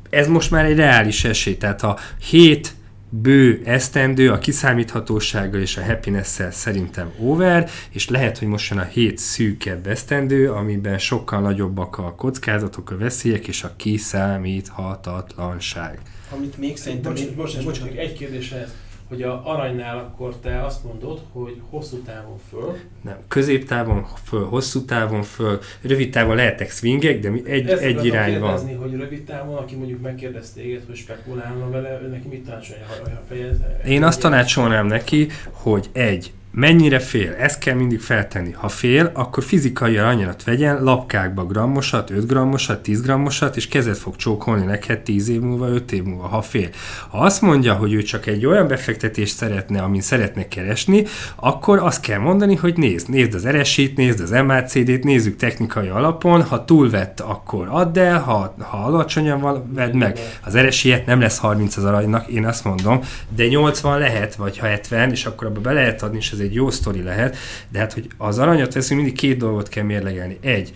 [0.09, 1.57] ez most már egy reális esély.
[1.57, 1.97] Tehát a
[2.29, 2.73] hét
[3.09, 8.83] bő esztendő a kiszámíthatósággal és a happiness szerintem over, és lehet, hogy most jön a
[8.83, 15.99] hét szűkebb esztendő, amiben sokkal nagyobbak a kockázatok, a veszélyek és a kiszámíthatatlanság.
[16.29, 17.13] Amit még szerintem...
[17.13, 18.73] Bocs, bocs, bocs, bocs, egy kérdés ez
[19.09, 22.77] hogy a aranynál akkor te azt mondod, hogy hosszú távon föl.
[23.01, 28.39] Nem, középtávon föl, hosszú távon föl, rövid távon lehetek swingek, de egy, Ezt egy irány
[28.39, 28.77] van.
[28.77, 33.57] hogy rövid távon, aki mondjuk megkérdez téged, hogy spekulálna vele, neki mit tanácsolja, ha fejez?
[33.85, 37.35] Én azt tanácsolnám neki, hogy egy, Mennyire fél?
[37.39, 38.51] Ezt kell mindig feltenni.
[38.51, 44.15] Ha fél, akkor fizikai aranyat vegyen, lapkákba grammosat, 5 grammosat, 10 grammosat, és kezet fog
[44.15, 46.69] csókolni neked 10 év múlva, 5 év múlva, ha fél.
[47.09, 52.01] Ha azt mondja, hogy ő csak egy olyan befektetést szeretne, amin szeretne keresni, akkor azt
[52.01, 57.19] kell mondani, hogy nézd, nézd az RSI-t, nézd az MACD-t, nézzük technikai alapon, ha túlvett,
[57.19, 60.19] akkor add el, ha, ha alacsonyan van, vedd meg.
[60.45, 62.99] Az RSI-et nem lesz 30 az aranynak, én azt mondom,
[63.35, 66.48] de 80 lehet, vagy ha 70, és akkor abba be lehet adni, és ez egy
[66.53, 67.37] jó sztori lehet,
[67.71, 70.37] de hát, hogy az aranyat veszünk, mindig két dolgot kell mérlegelni.
[70.41, 70.73] Egy,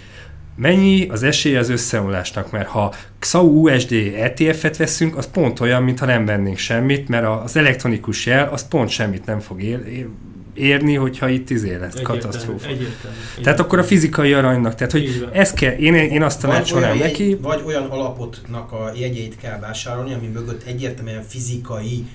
[0.55, 6.05] mennyi az esélye az összeomlásnak, mert ha XAU USD ETF-et veszünk, az pont olyan, mintha
[6.05, 10.07] nem vennénk semmit, mert az elektronikus jel az pont semmit nem fog ér,
[10.53, 12.67] érni, hogyha itt izé lesz katasztrófa.
[12.67, 17.37] Egyértelmű, Tehát akkor a fizikai aranynak, tehát hogy ez kell, én, én azt tanácsolnám neki.
[17.41, 22.05] Vagy olyan alapotnak a jegyeit kell vásárolni, ami mögött egyértelműen fizikai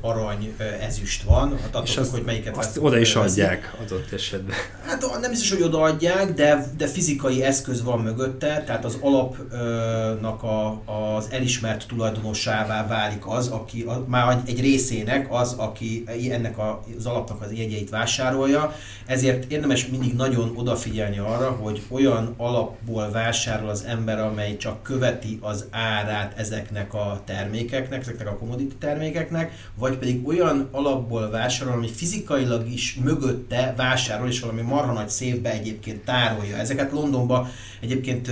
[0.00, 4.56] arany, e, ezüst van, hát és azt, hogy melyiket azt oda is adják adott esetben.
[4.86, 10.82] Hát nem biztos, hogy odaadják, de, de fizikai eszköz van mögötte, tehát az alapnak a,
[11.16, 17.06] az elismert tulajdonossává válik az, aki a, már egy részének az, aki ennek a, az
[17.06, 18.74] alapnak az jegyeit vásárolja,
[19.06, 25.38] ezért érdemes mindig nagyon odafigyelni arra, hogy olyan alapból vásárol az ember, amely csak követi
[25.40, 31.88] az árát ezeknek a termékeknek, ezeknek a commodity termékeknek, vagy pedig olyan alapból vásárol, ami
[31.88, 36.56] fizikailag is mögötte vásárol, és valami marha nagy széfbe egyébként tárolja.
[36.56, 37.48] Ezeket Londonban
[37.80, 38.30] egyébként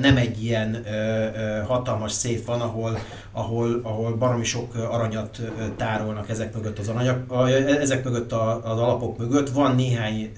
[0.00, 0.84] nem egy ilyen
[1.66, 2.98] hatalmas széf van, ahol,
[3.32, 5.40] ahol, ahol baromi sok aranyat
[5.76, 7.48] tárolnak ezek mögött az aranyak,
[7.80, 9.50] ezek mögött az alapok mögött.
[9.50, 10.32] Van néhány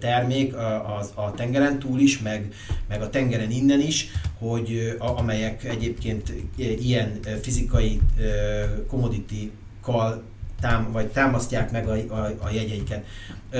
[0.00, 2.52] termék a, a tengeren túl is, meg,
[2.88, 8.00] meg a tengeren innen is, hogy amelyek egyébként ilyen fizikai
[8.74, 10.20] Eh, commodity call
[10.64, 13.04] tám, vagy támasztják meg a, a, a jegyeiket.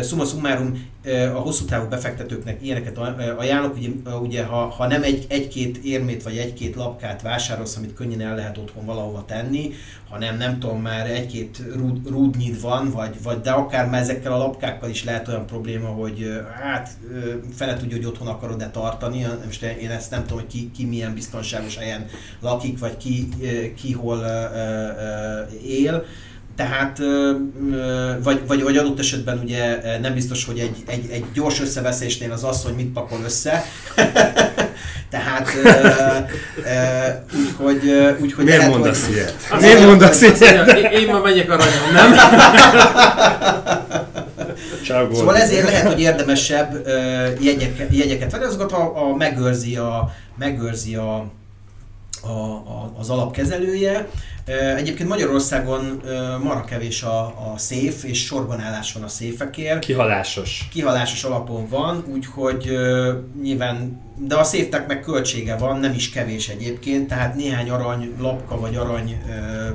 [0.03, 0.93] Summa summarum,
[1.35, 2.99] a hosszú távú befektetőknek ilyeneket
[3.39, 3.89] ajánlok, ugye,
[4.23, 8.59] ugye ha, ha nem egy, egy-két érmét vagy egy-két lapkát vásárolsz, amit könnyen el lehet
[8.59, 9.71] otthon valahova tenni,
[10.09, 14.39] hanem nem tudom, már egy-két rúd, rúdnyid van, vagy, vagy de akár már ezekkel a
[14.39, 16.91] lapkákkal is lehet olyan probléma, hogy hát
[17.55, 21.15] fele tudja, hogy otthon akarod-e tartani, most én ezt nem tudom, hogy ki, ki milyen
[21.15, 22.07] biztonságos helyen
[22.41, 23.29] lakik, vagy ki,
[23.77, 24.25] ki hol
[25.67, 26.05] él,
[26.57, 26.99] tehát,
[28.23, 32.45] vagy, vagy, vagy adott esetben ugye nem biztos, hogy egy, egy, egy gyors összeveszésnél az
[32.45, 33.65] az, hogy mit pakol össze.
[35.11, 35.49] Tehát
[37.37, 37.91] úgyhogy...
[38.21, 39.15] úgyhogy Miért lehet, mondasz hogy...
[39.15, 39.35] ilyet?
[39.61, 40.69] Miért mondasz ilyet?
[40.77, 42.15] Én, én ma megyek aranyom, nem?
[45.13, 46.89] szóval ezért lehet, hogy érdemesebb
[47.41, 51.31] jegyek, jegyeket venni, azokat, ha, ha megőrzi a, megőrzi a,
[52.23, 54.09] a, a, az alapkezelője,
[54.77, 56.03] Egyébként Magyarországon
[56.43, 59.79] marha kevés a, a széf, és sorban állás van a széfekért.
[59.79, 60.69] Kihalásos.
[60.73, 62.71] Kihalásos alapon van, úgyhogy
[63.43, 68.61] nyilván, de a széftek meg költsége van, nem is kevés egyébként, tehát néhány arany lapka
[68.61, 69.23] vagy arany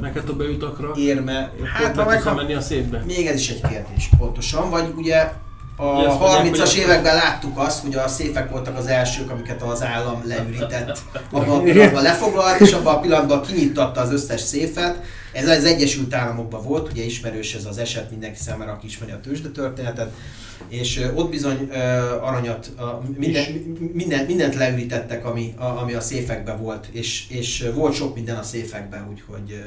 [0.01, 1.51] Neked a bejutakra érme.
[1.73, 3.03] Hát, ha meg, menni a széfbe.
[3.05, 4.69] Még ez is egy kérdés, pontosan.
[4.69, 5.32] Vagy ugye
[5.81, 10.99] a 30-as években láttuk azt, hogy a széfek voltak az elsők, amiket az állam leürített.
[11.31, 15.03] Abban a pillanatban lefoglalt, és abban a pillanatban kinyitatta az összes széfet.
[15.33, 19.19] Ez az Egyesült Államokban volt, ugye ismerős ez az eset mindenki számára, aki ismeri a
[19.19, 20.11] tőzsde történetet.
[20.67, 21.69] És ott bizony
[22.21, 22.71] aranyat,
[23.17, 23.43] minden,
[23.93, 29.07] minden, mindent leürítettek, ami, ami a széfekben volt, és, és volt sok minden a széfekben,
[29.11, 29.63] úgyhogy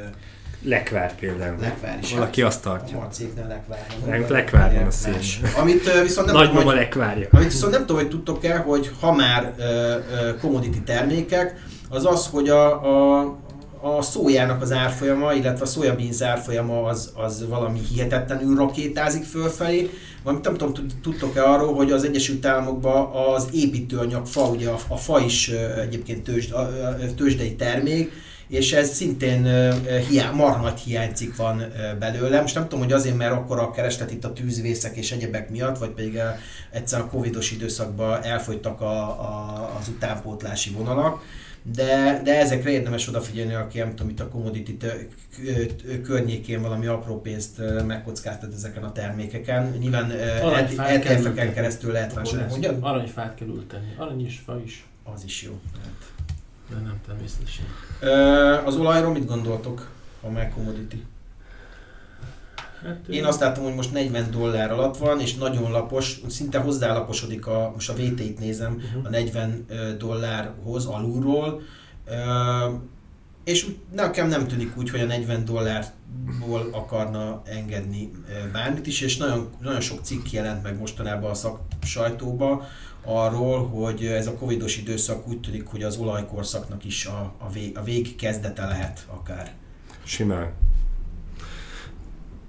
[0.65, 1.57] Lekvár például.
[1.61, 2.13] Lekvár is.
[2.13, 2.99] Valaki hát, azt tartja.
[2.99, 3.87] A cégnél lekvár.
[4.07, 5.49] Nem, lekvár van a szép.
[5.57, 7.29] Amit viszont nem Nagymama tudom, lekvárja.
[7.31, 9.55] Amit viszont nem tudom, hogy tudtok el, hogy ha már
[10.41, 12.83] commodity termékek, az az, hogy a,
[13.21, 13.21] a,
[13.81, 19.91] a szójának az árfolyama, illetve a szójabín árfolyama az, az valami hihetetlenül rakétázik fölfelé.
[20.23, 24.97] Valamit nem tudom, tudtok-e arról, hogy az Egyesült Államokban az építőanyag fa, ugye a, a
[24.97, 25.49] fa is
[25.81, 26.55] egyébként tőzsd,
[27.17, 28.13] tőzsdei termék,
[28.53, 29.43] és ez szintén
[30.09, 31.63] hiá, marha nagy hiánycik van
[31.99, 32.41] belőle.
[32.41, 35.79] Most nem tudom, hogy azért, mert akkor a kereslet itt a tűzvészek és egyebek miatt,
[35.79, 36.19] vagy pedig
[36.71, 41.23] egyszerűen a covidos időszakban elfogytak a, a, az utánpótlási vonalak,
[41.75, 44.77] de, de ezekre érdemes odafigyelni, aki nem tudom, itt a commodity
[46.03, 49.77] környékén valami apró pénzt megkockáztat ezeken a termékeken.
[49.79, 52.67] Nyilván ETF-eken keresztül lehet vásárolni.
[52.81, 54.85] Aranyfát kell ülteni, arany is, fa is.
[55.05, 55.61] Az is jó.
[55.83, 56.12] Hát
[56.75, 57.65] de nem természetesen.
[58.65, 61.05] Az olajról mit gondoltok, a meg commodity?
[62.83, 67.47] Hát, Én azt látom, hogy most 40 dollár alatt van, és nagyon lapos, szinte hozzálaposodik,
[67.47, 69.07] a, most a VT-t nézem, uh-huh.
[69.07, 69.67] a 40
[69.99, 71.63] dollárhoz alulról,
[73.45, 75.93] és nekem nem tűnik úgy, hogy a 40 dollár
[76.43, 78.11] gázából akarna engedni
[78.53, 82.67] bármit is, és nagyon, nagyon sok cikk jelent meg mostanában a szak sajtóba
[83.05, 87.79] arról, hogy ez a covidos időszak úgy tűnik, hogy az olajkorszaknak is a, a, vég,
[87.79, 89.53] a vég kezdete lehet akár.
[90.05, 90.53] Simán.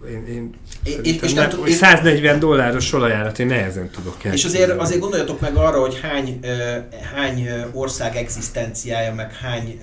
[0.09, 4.33] Én, én, én, én, és nem, én, 140 dolláros olajárat én nehezen tudok el.
[4.33, 6.39] És azért, azért gondoljatok meg arra, hogy hány,
[7.13, 9.79] hány ország egzisztenciája, meg hány,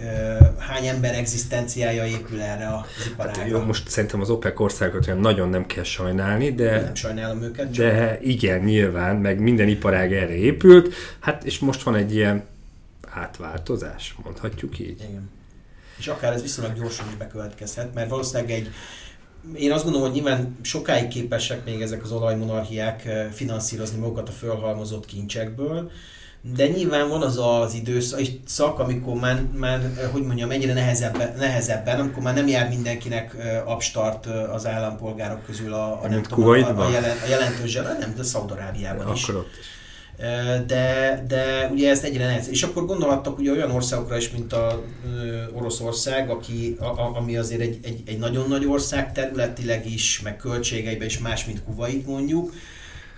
[0.58, 3.40] hány ember egzisztenciája épül erre az iparágra.
[3.40, 6.80] Hát, jó, most szerintem az OPEC országokat olyan nagyon nem kell sajnálni, de...
[6.80, 7.72] Nem sajnálom őket.
[7.72, 7.84] Csak.
[7.84, 12.44] De igen, nyilván, meg minden iparág erre épült, hát és most van egy ilyen
[13.10, 15.00] átváltozás, mondhatjuk így.
[15.08, 15.30] Igen.
[15.98, 18.70] És akár ez viszonylag gyorsan is bekövetkezhet, mert valószínűleg egy
[19.54, 24.32] én azt gondolom, hogy nyilván sokáig képesek még ezek az olajmonarchiák eh, finanszírozni magukat a
[24.32, 25.90] fölhalmozott kincsekből,
[26.54, 32.00] de nyilván van az az időszak, amikor már, már eh, hogy mondjam, ennyire nehezebben, nehezebben,
[32.00, 36.86] amikor már nem jár mindenkinek eh, abstart az állampolgárok közül a, a, nem tudom, a,
[36.86, 39.22] a, jelen, a jelentős zsebe, nem, de Szaudarábiában is.
[39.22, 39.79] Akkor ott is
[40.66, 42.48] de, de ugye ezt egyre nehéz.
[42.48, 44.82] És akkor gondolhattak ugye olyan országokra is, mint a
[45.52, 51.06] Oroszország, aki, a, ami azért egy, egy, egy nagyon nagy ország területileg is, meg költségeiben
[51.06, 52.52] is más, mint Kuwait mondjuk,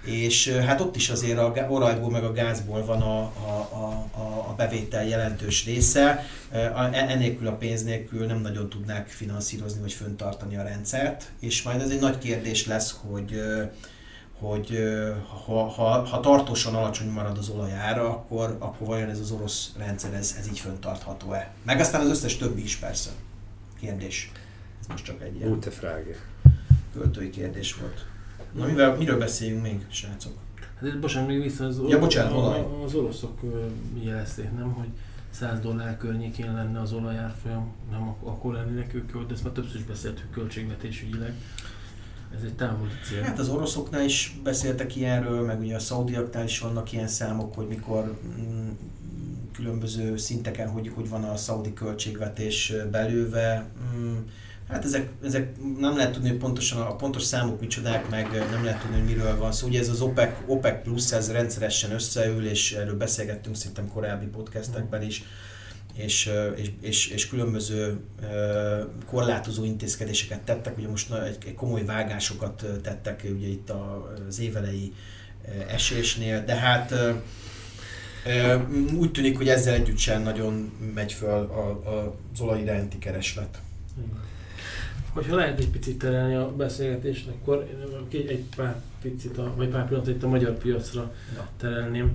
[0.04, 3.68] és hát ott is azért a olajból meg a gázból van a, a,
[4.12, 6.26] a, a bevétel jelentős része.
[6.92, 11.90] Ennélkül a pénz nélkül nem nagyon tudnák finanszírozni vagy föntartani a rendszert, és majd ez
[11.90, 13.42] egy nagy kérdés lesz, hogy
[14.42, 14.78] hogy
[15.44, 20.14] ha, ha, ha tartósan alacsony marad az olajára, akkor, akkor vajon ez az orosz rendszer
[20.14, 21.52] ez, ez így föntartható-e?
[21.62, 23.10] Meg aztán az összes többi is persze.
[23.80, 24.32] Kérdés.
[24.80, 26.16] Ez most csak egy ilyen Gute Frage.
[26.92, 28.06] költői kérdés volt.
[28.52, 30.32] Na mivel, miről beszéljünk még, srácok?
[30.80, 32.66] Hát bocsánat, még vissza az, ja, bocsánat, olaj.
[32.84, 33.40] az oroszok
[34.00, 34.88] jelezték, nem, hogy
[35.30, 39.84] 100 dollár környékén lenne az olajárfolyam, nem akkor lennének ők de ezt már többször is
[39.86, 41.34] beszéltük költségvetésügyileg.
[42.36, 43.22] Ez egy távoli cél.
[43.22, 47.66] Hát az oroszoknál is beszéltek ilyenről, meg ugye a szaudiaknál is vannak ilyen számok, hogy
[47.66, 48.68] mikor mm,
[49.52, 53.66] különböző szinteken, hogy, hogy van a szaudi költségvetés belőve.
[53.96, 54.16] Mm,
[54.68, 58.80] hát ezek, ezek nem lehet tudni, hogy pontosan a pontos számok micsodák, meg nem lehet
[58.80, 59.56] tudni, hogy miről van szó.
[59.56, 64.26] Szóval ugye ez az OPEC, OPEC plusz, ez rendszeresen összeül, és erről beszélgettünk szerintem korábbi
[64.26, 65.24] podcastekben is
[65.92, 68.00] és, és, és, és különböző
[69.06, 73.72] korlátozó intézkedéseket tettek, ugye most egy, komoly vágásokat tettek ugye itt
[74.28, 74.92] az évelei
[75.68, 76.94] esésnél, de hát
[78.94, 81.50] úgy tűnik, hogy ezzel együtt sem nagyon megy föl
[82.32, 83.60] az olaj iránti kereslet.
[85.12, 87.68] Hogyha lehet egy picit terelni a beszélgetést, akkor
[88.10, 91.12] egy pár picit, a, vagy pár pillanat itt a magyar piacra
[91.56, 92.12] terelném.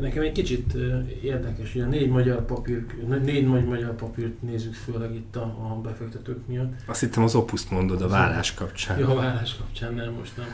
[0.00, 0.74] Nekem egy kicsit
[1.22, 2.86] érdekes, hogy a négy magyar papír,
[3.22, 6.72] négy nagy magyar papírt nézzük főleg itt a, a befektetők miatt.
[6.86, 8.98] Azt hittem az opuszt mondod a vállás kapcsán.
[8.98, 10.46] Jó, a vállás kapcsán, nem, most nem.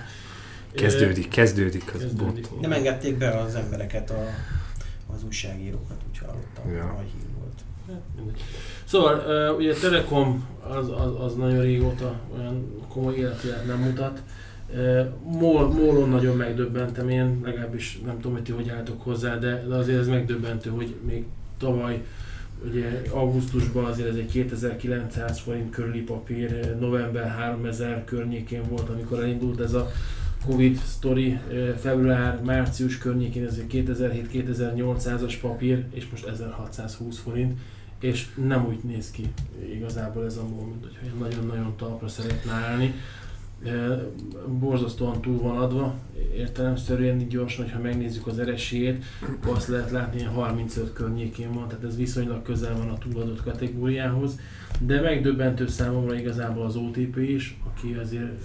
[0.75, 2.49] Kezdődik, kezdődik az kezdődik.
[2.49, 2.61] Bot.
[2.61, 4.25] Nem engedték be az embereket, a,
[5.15, 6.95] az újságírókat, úgy hallottam, ja.
[6.97, 7.61] nagy hír volt.
[7.89, 8.41] Hát,
[8.85, 14.23] szóval ugye a Telekom az, az, az nagyon régóta olyan komoly életet nem mutat.
[15.23, 20.09] Mólon nagyon megdöbbentem én, legalábbis nem tudom, hogy ti hogy álltok hozzá, de, azért ez
[20.09, 21.25] megdöbbentő, hogy még
[21.59, 22.03] tavaly
[22.65, 29.61] ugye augusztusban azért ez egy 2900 forint körüli papír, november 3000 környékén volt, amikor elindult
[29.61, 29.91] ez a
[30.47, 31.39] Covid sztori,
[31.79, 37.59] február, március környékén ez egy 2007-2800-as papír, és most 1620 forint,
[38.01, 39.33] és nem úgy néz ki
[39.75, 42.95] igazából ez a mól, mint hogyha nagyon-nagyon talpra szeretne állni
[44.59, 45.95] borzasztóan túl van adva,
[46.37, 51.69] értelemszerűen így gyorsan, hogyha megnézzük az eresélyét, akkor azt lehet látni, hogy 35 környékén van,
[51.69, 54.39] tehát ez viszonylag közel van a túladott kategóriához,
[54.79, 58.41] de megdöbbentő számomra igazából az OTP is, aki azért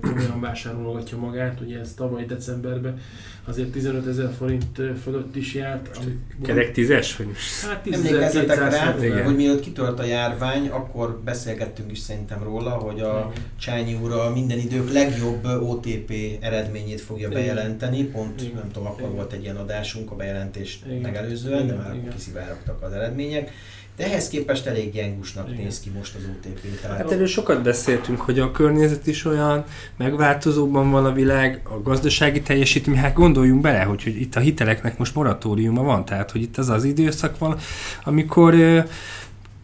[0.00, 2.98] komolyan vásárolgatja magát, ugye ez tavaly decemberben
[3.44, 5.98] azért 15 ezer forint fölött is járt.
[6.42, 7.16] Kerek tízes?
[7.16, 7.28] Vagy?
[7.68, 8.92] Hát 10 Emlékezzetek rá,
[9.24, 14.30] hogy mielőtt kitört a járvány, akkor beszélgettünk is szerintem róla, hogy a Csányi úr a
[14.30, 17.40] minden idők legjobb OTP eredményét fogja Igen.
[17.40, 18.54] bejelenteni, pont Igen.
[18.54, 19.14] nem tudom, akkor Igen.
[19.14, 21.00] volt egy ilyen adásunk a bejelentést Igen.
[21.00, 21.76] megelőzően, Igen.
[21.76, 23.50] de már kiszivárogtak az eredmények.
[23.96, 25.62] De ehhez képest elég gyengusnak Igen.
[25.62, 26.80] néz ki most az OTP.
[26.80, 26.96] Tehát...
[26.96, 29.64] Hát erről sokat beszéltünk, hogy a környezet is olyan,
[29.96, 34.98] megváltozóban van a világ, a gazdasági teljesítmény, hát gondoljunk bele, hogy, hogy itt a hiteleknek
[34.98, 37.58] most moratóriuma van, tehát hogy itt az az időszak van,
[38.04, 38.54] amikor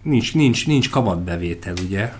[0.03, 2.13] nincs, nincs, nincs kamatbevétel, ugye?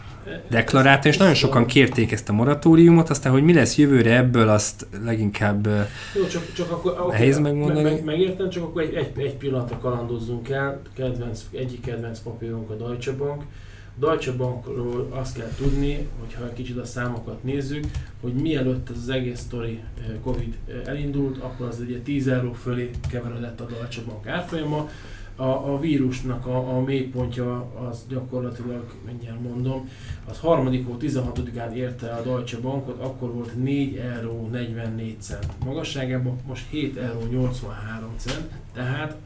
[0.49, 4.87] Deklarálta, és nagyon sokan kérték ezt a moratóriumot, aztán, hogy mi lesz jövőre ebből, azt
[5.05, 5.67] leginkább
[6.17, 7.83] Jó, csak, csak akkor, okay, nehéz megmondani.
[7.83, 10.81] Meg, meg, megértem, csak akkor egy, egy, egy pillanatra kalandozzunk el.
[10.95, 13.43] Kedvenc, egyik kedvenc papírunk a Deutsche Bank,
[14.01, 17.85] Deutsche Bankról azt kell tudni, hogyha egy kicsit a számokat nézzük,
[18.21, 19.81] hogy mielőtt ez az egész sztori
[20.23, 24.89] Covid elindult, akkor az ugye 10 euró fölé keveredett a Deutsche Bank árfolyama,
[25.41, 29.89] a, a vírusnak a, a mélypontja az gyakorlatilag, mindjárt mondom,
[30.29, 36.37] az harmadik volt 16-án érte a Deutsche Bankot, akkor volt 4 euró 44 cent magasságában,
[36.47, 39.17] most 7 euró 83 cent, tehát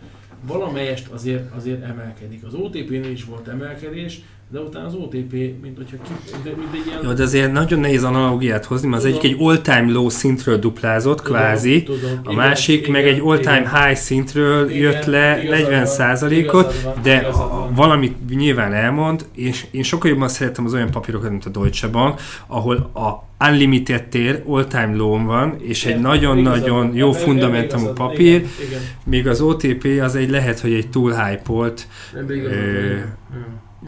[0.46, 2.44] valamelyest azért, azért emelkedik.
[2.44, 5.32] Az OTP-nél is volt emelkedés, de utána az OTP,
[5.62, 6.12] mint hogyha ki,
[6.44, 6.98] de, mint egy ilyen...
[7.02, 11.20] Jó, de azért nagyon nehéz analógiát hozni, mert az egyik egy all-time low szintről duplázott,
[11.20, 15.04] tudom, kvázi, tudom, a igen, másik igen, meg egy all-time igen, high szintről igen, jött
[15.04, 20.90] le 40 százalékot, de a, valamit nyilván elmond, és én sokkal jobban szeretem az olyan
[20.90, 26.94] papírokat, mint a Deutsche Bank, ahol a unlimited tér all-time low van, és egy nagyon-nagyon
[26.94, 28.80] jó fundamentumú papír, igen, igen.
[29.04, 31.86] míg az OTP az egy lehet, hogy egy túl hype-olt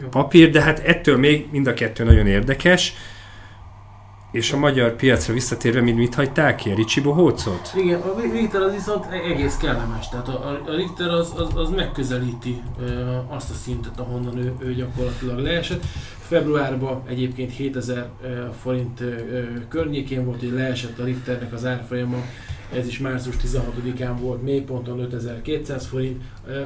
[0.09, 2.93] papír, de hát ettől még mind a kettő nagyon érdekes.
[4.31, 6.69] És a magyar piacra visszatérve, mit, mit hagytál ki?
[6.69, 7.71] A Ricsi Bohócot?
[7.75, 10.09] Igen, a Richter az viszont egész kellemes.
[10.09, 12.61] Tehát a, a Richter az, az, az megközelíti
[13.27, 15.83] azt a szintet, ahonnan ő, ő gyakorlatilag leesett.
[16.27, 18.09] Februárban egyébként 7000
[18.61, 19.03] forint
[19.69, 22.23] környékén volt, hogy leesett a Richternek az árfolyama
[22.75, 26.21] ez is március 16-án volt mélyponton 5200 forint,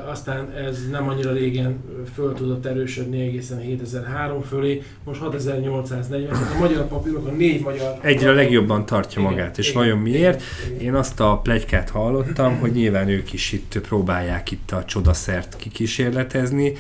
[0.05, 1.83] aztán ez nem annyira régen
[2.13, 7.97] föl tudott erősödni egészen 7003 fölé, most 6840, tehát a magyar papírok, a négy magyar...
[8.01, 10.41] Egyre a legjobban tartja igen, magát, és igen, vajon miért?
[10.67, 10.79] Igen.
[10.79, 16.73] Én azt a plegykát hallottam, hogy nyilván ők is itt próbálják itt a csodaszert kikísérletezni,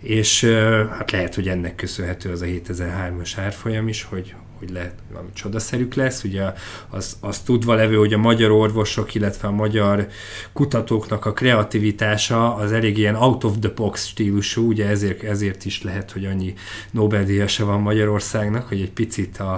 [0.00, 0.44] és
[0.90, 5.94] hát lehet, hogy ennek köszönhető az a 7003-as árfolyam is, hogy, hogy lehet valami csodaszerűk
[5.94, 6.24] lesz.
[6.24, 6.52] Ugye
[6.88, 10.06] az, az tudva levő, hogy a magyar orvosok, illetve a magyar
[10.52, 15.82] kutatóknak a kreativitása az elég ilyen out of the box stílusú, ugye ezért, ezért is
[15.82, 16.54] lehet, hogy annyi
[16.90, 19.52] Nobel-díjasa van Magyarországnak, hogy egy picit a,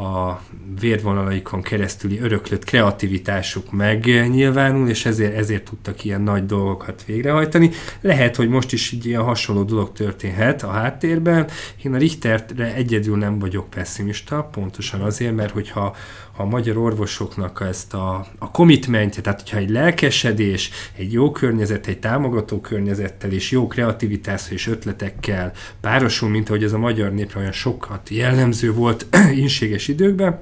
[0.00, 0.42] a
[0.80, 7.70] vérvonalaikon keresztüli öröklött kreativitásuk megnyilvánul, és ezért, ezért tudtak ilyen nagy dolgokat végrehajtani.
[8.00, 11.48] Lehet, hogy most is így ilyen hasonló dolog történhet a háttérben.
[11.82, 15.96] Én a Richterre egyedül nem vagyok pessimista, pontosan azért, mert hogyha
[16.32, 21.86] ha a magyar orvosoknak ezt a, a commitmentje, tehát hogyha egy lelkesedés, egy jó környezet,
[21.86, 27.40] egy támogató környezettel és jó kreativitás és ötletekkel párosul, mint ahogy ez a magyar népre
[27.40, 30.40] olyan sokat jellemző volt inséges időkben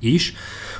[0.00, 0.34] is,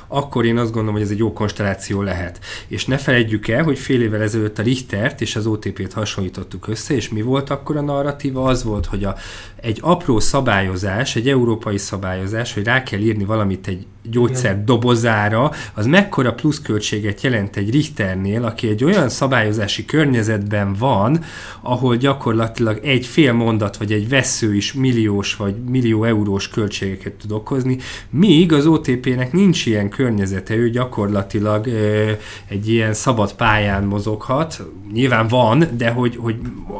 [0.07, 2.39] akkor én azt gondolom, hogy ez egy jó konstelláció lehet.
[2.67, 6.93] És ne felejtjük el, hogy fél évvel ezelőtt a Richtert és az OTP-t hasonlítottuk össze,
[6.93, 8.43] és mi volt akkor a narratíva?
[8.43, 9.15] Az volt, hogy a,
[9.61, 15.85] egy apró szabályozás, egy európai szabályozás, hogy rá kell írni valamit egy gyógyszer dobozára, az
[15.85, 21.23] mekkora pluszköltséget jelent egy Richternél, aki egy olyan szabályozási környezetben van,
[21.61, 27.31] ahol gyakorlatilag egy fél mondat vagy egy vesző is milliós vagy millió eurós költségeket tud
[27.31, 27.77] okozni,
[28.09, 32.11] míg az OTP-nek nincs ilyen környezete, ő gyakorlatilag ö,
[32.47, 36.35] egy ilyen szabad pályán mozoghat, nyilván van, de hogy, hogy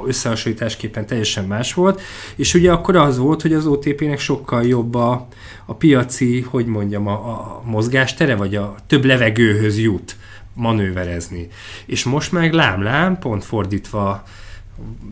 [0.08, 2.02] összehasonlításképpen teljesen más volt,
[2.36, 5.28] és ugye akkor az volt, hogy az OTP-nek sokkal jobb a,
[5.66, 10.16] a piaci, hogy mondjam, a, a mozgástere, vagy a több levegőhöz jut
[10.54, 11.48] manőverezni.
[11.86, 14.24] És most meg lám-lám, pont fordítva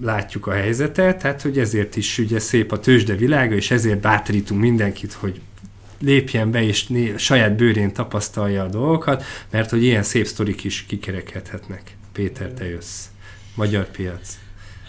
[0.02, 4.62] látjuk a helyzetet, tehát hogy ezért is ugye szép a tőzsde világa, és ezért bátorítunk
[4.62, 5.42] mindenkit, hogy
[6.00, 10.86] lépjen be, és né- saját bőrén tapasztalja a dolgokat, mert hogy ilyen szép sztorik is
[10.88, 11.98] kikerekedhetnek.
[12.12, 13.06] Péter, te jössz.
[13.56, 14.38] Magyar piac.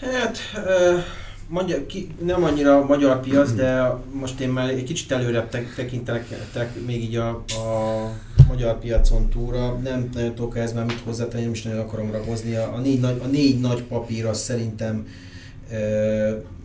[0.01, 1.03] Hát, uh
[1.51, 6.27] magyar, ki, nem annyira a magyar piac, de most én már egy kicsit előre tekintenek
[6.85, 8.11] még így a, a
[8.47, 9.73] magyar piacon túra.
[9.83, 12.55] Nem nagyon tudok ez már mit hozzátenni, nem is nagyon akarom ragozni.
[12.55, 15.07] A, a, négy, nagy, a négy nagy papír az szerintem
[15.69, 15.77] e,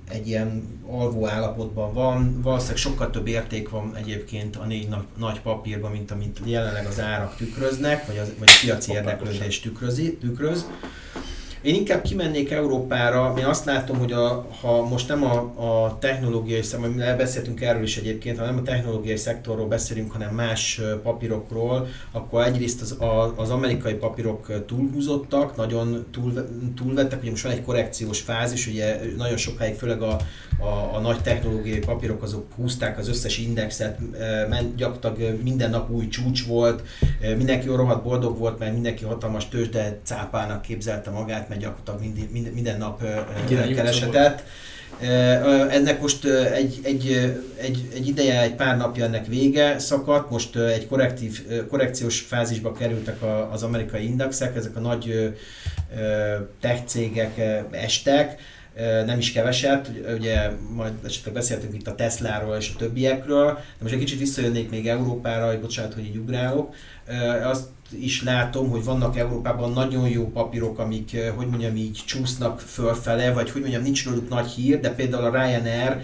[0.09, 2.41] egy ilyen alvó állapotban van.
[2.43, 7.01] Valószínűleg sokkal több érték van egyébként a négy nagy, nagy papírban, mint amit jelenleg az
[7.01, 10.67] árak tükröznek, vagy, az, vagy a piaci érdeklődés tükrözi, tükröz.
[11.63, 15.37] Én inkább kimennék Európára, én azt látom, hogy a, ha most nem a,
[15.85, 20.81] a technológiai szektorról, beszéltünk erről is egyébként, ha nem a technológiai szektorról beszélünk, hanem más
[21.03, 27.53] papírokról, akkor egyrészt az, a, az amerikai papírok túlhúzottak, nagyon túl, túlvettek, ugye most van
[27.53, 30.17] egy korrekciós fázis, ugye nagyon sokáig főleg a,
[30.59, 33.99] a, a nagy technológiai papírok azok húzták az összes indexet,
[34.49, 36.83] men, gyakorlatilag minden nap új csúcs volt,
[37.37, 42.53] mindenki rohadt boldog volt, mert mindenki hatalmas tőzsde cápának képzelte magát, mert gyakorlatilag minden, minden,
[42.53, 43.03] minden nap
[43.75, 44.43] keresetett.
[45.71, 50.87] Ennek most egy, egy, egy, egy ideje, egy pár napja ennek vége szakadt, most egy
[50.87, 55.35] korrektív, korrekciós fázisba kerültek az amerikai indexek, ezek a nagy
[56.61, 58.41] tech cégek estek,
[59.07, 63.95] nem is keveset, ugye majd esetleg beszéltünk itt a Tesláról és a többiekről, de most
[63.95, 66.75] egy kicsit visszajönnék még Európára, hogy bocsánat, hogy így ugrálok.
[67.43, 73.33] Azt is látom, hogy vannak Európában nagyon jó papírok, amik, hogy mondjam így, csúsznak fölfele,
[73.33, 76.03] vagy hogy mondjam, nincs róluk nagy hír, de például a Ryanair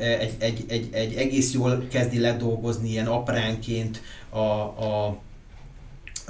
[0.00, 5.06] egy, egy, egy, egy egész jól kezdi ledolgozni ilyen apránként a, a,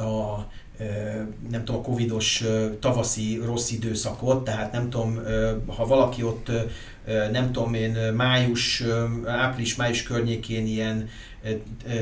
[0.02, 0.46] a
[1.50, 2.44] nem tudom, a covidos
[2.80, 5.20] tavaszi rossz időszakot, tehát nem tudom,
[5.66, 6.50] ha valaki ott
[7.32, 8.82] nem tudom én, május,
[9.26, 11.08] április-május környékén ilyen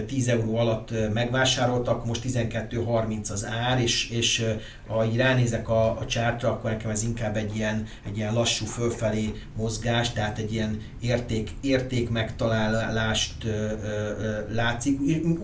[0.07, 4.45] 10 euró alatt megvásároltak, most 12.30 az ár, és, és
[4.87, 8.67] ha így ránézek a, a csártra, akkor nekem ez inkább egy ilyen, egy ilyen lassú
[8.67, 13.47] fölfelé mozgás, tehát egy ilyen érték, érték megtalálást
[14.53, 15.01] látszik.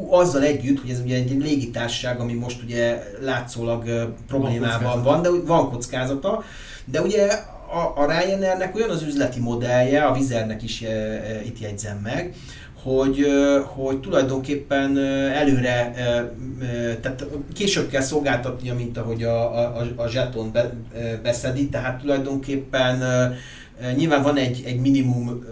[0.08, 5.70] Azzal együtt, hogy ez ugye egy légitársaság, ami most ugye látszólag problémában van, de van
[5.70, 6.44] kockázata,
[6.84, 7.28] de ugye
[7.70, 12.34] a, a Ryanairnek olyan az üzleti modellje, a Vizernek is e, e, itt jegyzem meg,
[12.86, 13.26] hogy,
[13.64, 14.98] hogy tulajdonképpen
[15.32, 15.92] előre,
[17.00, 20.72] tehát később kell szolgáltatnia, mint ahogy a, a, a zseton be,
[21.22, 23.02] beszedi, tehát tulajdonképpen
[23.96, 25.44] nyilván van egy, egy minimum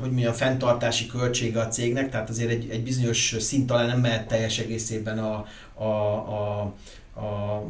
[0.00, 4.28] hogy milyen fenntartási költsége a cégnek, tehát azért egy, egy bizonyos szint talán nem mehet
[4.28, 6.72] teljes egészében a, a, a
[7.14, 7.62] a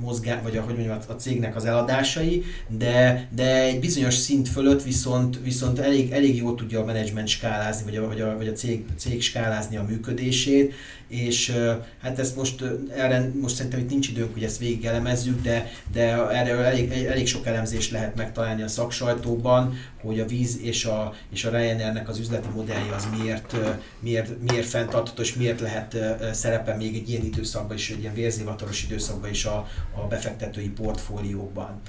[0.00, 4.82] mozgá, vagy a, hogy mondjam, a cégnek az eladásai, de, de egy bizonyos szint fölött
[4.82, 8.52] viszont, viszont elég, elég jól tudja a menedzsment skálázni, vagy a, vagy a, vagy a
[8.52, 10.74] cég, cég skálázni a működését,
[11.12, 11.56] és
[12.00, 12.64] hát ezt most,
[12.96, 17.26] erre most szerintem itt nincs időnk, hogy ezt végig elemezzük, de, de erre elég, elég
[17.26, 22.18] sok elemzést lehet megtalálni a szaksajtóban, hogy a víz és a, és a Ryanairnek az
[22.18, 23.56] üzleti modellje az miért,
[23.98, 25.96] miért, miért fenntartható, és miért lehet
[26.32, 31.80] szerepe még egy ilyen időszakban is, egy ilyen vérzivataros időszakban is a, a befektetői portfóliókban.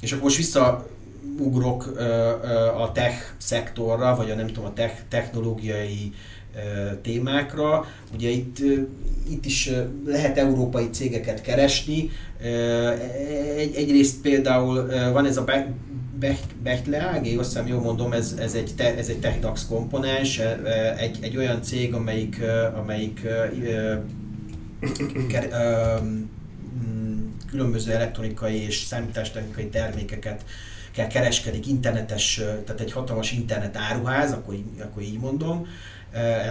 [0.00, 1.86] És akkor most visszaugrok
[2.76, 6.12] a tech szektorra, vagy a nem tudom, a tech, technológiai
[7.02, 7.86] témákra.
[8.14, 8.58] Ugye itt,
[9.30, 9.70] itt is
[10.06, 12.10] lehet európai cégeket keresni.
[13.56, 15.44] Egy, egyrészt például van ez a
[16.62, 20.40] Bechtle AG, azt hiszem jól mondom, ez, ez egy, te, ez egy TechDAX komponens,
[20.98, 22.40] egy, egy olyan cég, amelyik,
[22.76, 23.20] amelyik
[25.28, 25.48] ker,
[27.50, 30.44] különböző elektronikai és számítástechnikai termékeket
[31.08, 32.34] kereskedik, internetes,
[32.64, 35.66] tehát egy hatalmas internet áruház, akkor, akkor így mondom,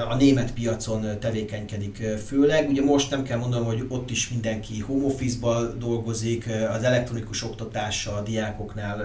[0.09, 2.69] a német piacon tevékenykedik főleg.
[2.69, 5.37] Ugye most nem kell mondanom, hogy ott is mindenki home office
[5.77, 9.01] dolgozik, az elektronikus oktatás a diákoknál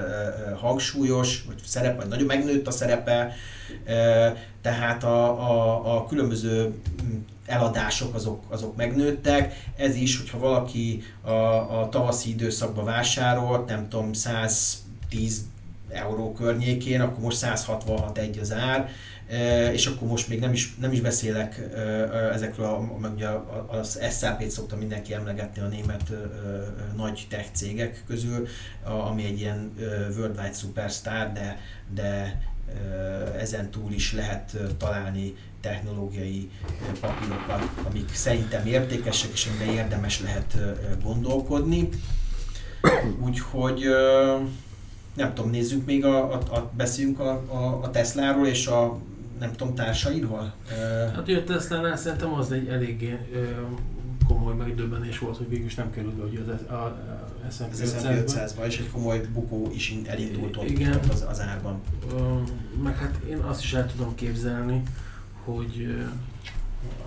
[0.61, 3.35] hangsúlyos, vagy szerep, vagy nagyon megnőtt a szerepe,
[4.63, 9.65] tehát a, a, a különböző mm, eladások azok, azok megnőttek.
[9.77, 11.31] Ez is, hogyha valaki a,
[11.81, 15.45] a tavaszi időszakban vásárolt, nem tudom, 110
[15.89, 18.91] euró környékén, akkor most 166 egy az ár,
[19.73, 21.61] és akkor most még nem is, nem is beszélek
[22.33, 23.29] ezekről, a, ugye
[23.67, 26.13] az SAP-t szokta mindenki emlegetni a német
[26.97, 28.47] nagy tech cégek közül,
[28.83, 29.73] ami egy ilyen
[30.17, 31.59] worldwide superstar, de,
[31.95, 32.43] de
[33.39, 36.51] ezen túl is lehet találni technológiai
[37.01, 40.57] papírokat, amik szerintem értékesek, és amiben érdemes lehet
[41.03, 41.89] gondolkodni.
[43.21, 43.85] Úgyhogy
[45.15, 48.99] nem tudom, nézzük még, a, a, a beszéljünk a, a, a Tesláról és a
[49.39, 50.55] nem tudom, társairól?
[51.15, 53.19] Hát ugye Tesla-nál szerintem az egy eléggé
[54.29, 58.67] komoly megdöbbenés volt, hogy végül is nem került hogy az, a, a S&P 500-ba.
[58.67, 61.01] és egy komoly bukó is elindult ott Igen.
[61.11, 61.81] az, az árban.
[62.83, 64.83] Meg hát én azt is el tudom képzelni,
[65.45, 65.95] hogy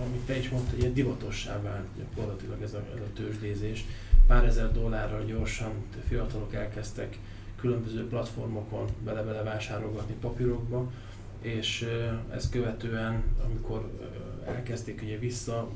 [0.05, 3.85] amit te is mondtad, ilyen divatossá vált gyakorlatilag ez a, ez a tőzsdézés.
[4.27, 5.71] Pár ezer dollárral gyorsan
[6.07, 7.17] fiatalok elkezdtek
[7.59, 10.91] különböző platformokon bele-bele vásárolgatni papírokba,
[11.41, 11.87] és
[12.29, 13.91] ezt követően, amikor
[14.45, 15.69] elkezdték ugye vissza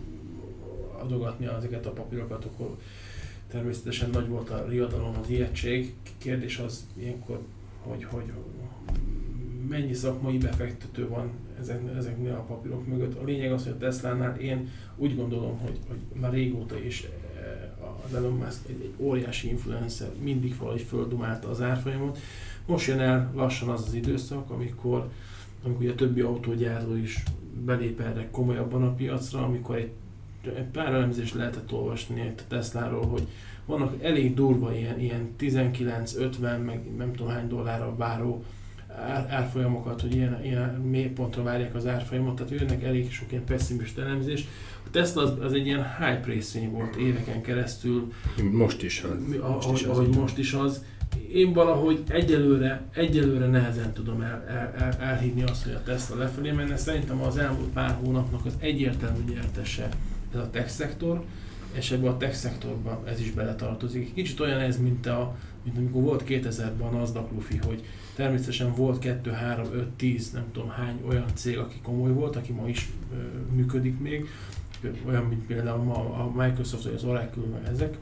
[1.00, 2.78] adogatni ezeket a papírokat, akkor
[3.48, 5.94] természetesen nagy volt a riadalom, az ijegység.
[6.18, 7.40] Kérdés az ilyenkor,
[7.84, 8.32] hogy, hogy
[9.70, 13.18] mennyi szakmai befektető van ezek, ezeknél a papírok mögött.
[13.18, 17.08] A lényeg az, hogy a Tesla-nál én úgy gondolom, hogy, hogy már régóta is
[18.06, 22.18] az Elon Musk egy, egy óriási influencer, mindig valahogy földumálta az árfolyamot.
[22.66, 25.10] Most jön el lassan az az időszak, amikor
[25.64, 27.24] amikor a többi autógyártó is
[27.66, 29.92] belép erre komolyabban a piacra, amikor egy,
[30.56, 33.28] egy pár elemzést lehetett olvasni a Tesláról, hogy
[33.66, 38.44] vannak elég durva ilyen, ilyen 19-50, meg nem tudom hány dollárra váró
[39.30, 44.48] árfolyamokat, hogy ilyen, ilyen mélypontra várják az árfolyamot, tehát jönnek elég sok ilyen pessimista elemzés.
[44.86, 48.12] A Tesla az, az egy ilyen high részvény volt éveken keresztül.
[48.52, 49.36] Most is az.
[49.40, 49.98] Ahogy most is az.
[49.98, 50.84] Ahogy most is az
[51.34, 56.52] én valahogy egyelőre, egyelőre nehezen tudom el, el, el, elhívni azt, hogy a Tesla lefelé
[56.52, 56.78] menne.
[56.78, 59.90] Szerintem az elmúlt pár hónapnak az egyértelmű nyertese
[60.34, 61.24] ez a tech szektor,
[61.74, 64.14] és ebben a tech szektorban ez is beletartozik.
[64.14, 67.84] Kicsit olyan ez, mint, a, mint amikor volt 2000-ben a Nasdaq Luffy, hogy
[68.16, 72.52] természetesen volt 2, 3, 5, 10, nem tudom hány olyan cég, aki komoly volt, aki
[72.52, 73.16] ma is ö,
[73.56, 74.28] működik még,
[75.08, 77.98] olyan, mint például ma a Microsoft vagy az Oracle, meg ezek,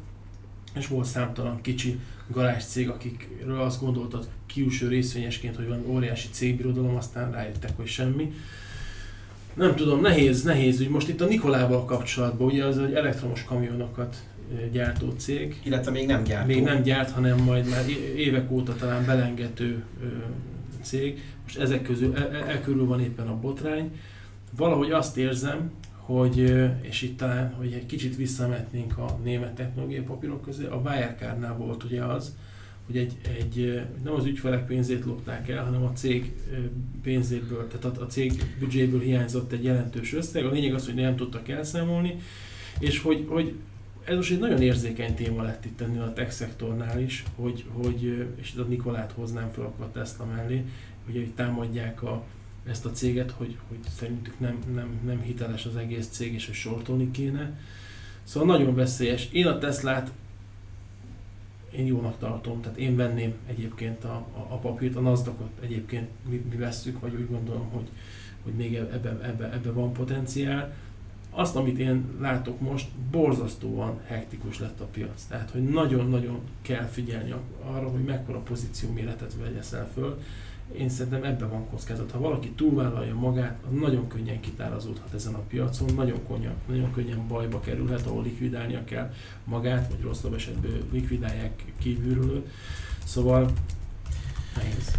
[0.76, 6.96] és volt számtalan kicsi garázs cég, akikről azt gondoltad kiúső részvényesként, hogy van óriási cégbirodalom,
[6.96, 8.34] aztán rájöttek, hogy semmi.
[9.54, 14.16] Nem tudom, nehéz, nehéz, hogy most itt a Nikolával kapcsolatban, ugye az egy elektromos kamionokat
[14.72, 15.60] gyártó cég.
[15.64, 16.48] Illetve még nem gyárt.
[16.48, 17.84] Még nem gyárt, hanem majd már
[18.16, 19.84] évek óta talán belengető
[20.82, 21.24] cég.
[21.44, 24.00] Most ezek közül, e, e, e körül van éppen a botrány.
[24.58, 25.72] Valahogy azt érzem,
[26.10, 26.38] hogy,
[26.82, 31.84] és itt talán, hogy egy kicsit visszametnénk a német technológiai papírok közé, a Wirecardnál volt
[31.84, 32.36] ugye az,
[32.86, 36.34] hogy egy, egy, nem az ügyfelek pénzét lopták el, hanem a cég
[37.02, 40.46] pénzéből, tehát a, a cég büdzséből hiányzott egy jelentős összeg.
[40.46, 42.16] A lényeg az, hogy nem tudtak elszámolni,
[42.80, 43.54] és hogy, hogy
[44.04, 48.28] ez most egy nagyon érzékeny téma lett itt ennél a tech szektornál is, hogy, hogy
[48.36, 50.64] és itt a Nikolát hoznám fel a Tesla mellé,
[51.06, 52.24] hogy támadják a,
[52.66, 56.56] ezt a céget, hogy, hogy szerintük nem, nem, nem hiteles az egész cég, és hogy
[56.56, 57.60] sortolni kéne.
[58.24, 59.30] Szóval nagyon veszélyes.
[59.32, 60.12] Én a Teslát
[61.72, 66.46] én jónak tartom, tehát én venném egyébként a, a, a papírt, a nasdaq egyébként mi,
[66.50, 67.88] mi vesszük, vagy úgy gondolom, hogy,
[68.44, 70.74] hogy még ebbe, ebbe, ebbe van potenciál.
[71.32, 75.24] Azt, amit én látok most, borzasztóan hektikus lett a piac.
[75.24, 77.34] Tehát, hogy nagyon-nagyon kell figyelni
[77.66, 80.20] arra, hogy mekkora pozíció méretet vegyeszel föl
[80.78, 82.12] én szerintem ebben van kockázat.
[82.12, 87.60] Ha valaki túlvállalja magát, nagyon könnyen kitárazódhat ezen a piacon, nagyon könnyen, nagyon könnyen bajba
[87.60, 89.14] kerülhet, ahol likvidálnia kell
[89.44, 92.46] magát, vagy rosszabb esetben likvidálják kívülről.
[93.06, 93.52] Szóval
[94.56, 94.92] nehéz.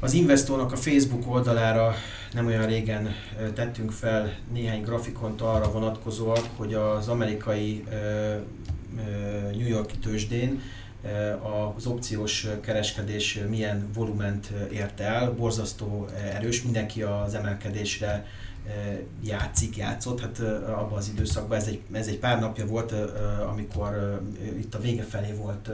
[0.00, 1.94] Az Investónak a Facebook oldalára
[2.32, 3.08] nem olyan régen
[3.54, 7.84] tettünk fel néhány grafikont arra vonatkozóak, hogy az amerikai
[9.52, 10.60] New Yorki tőzsdén
[11.76, 18.26] az opciós kereskedés milyen volument ért el, borzasztó erős, mindenki az emelkedésre
[19.22, 20.38] játszik, játszott, hát
[20.68, 22.94] abban az időszakban, ez egy, ez egy pár napja volt,
[23.48, 24.20] amikor
[24.58, 25.68] itt a vége felé volt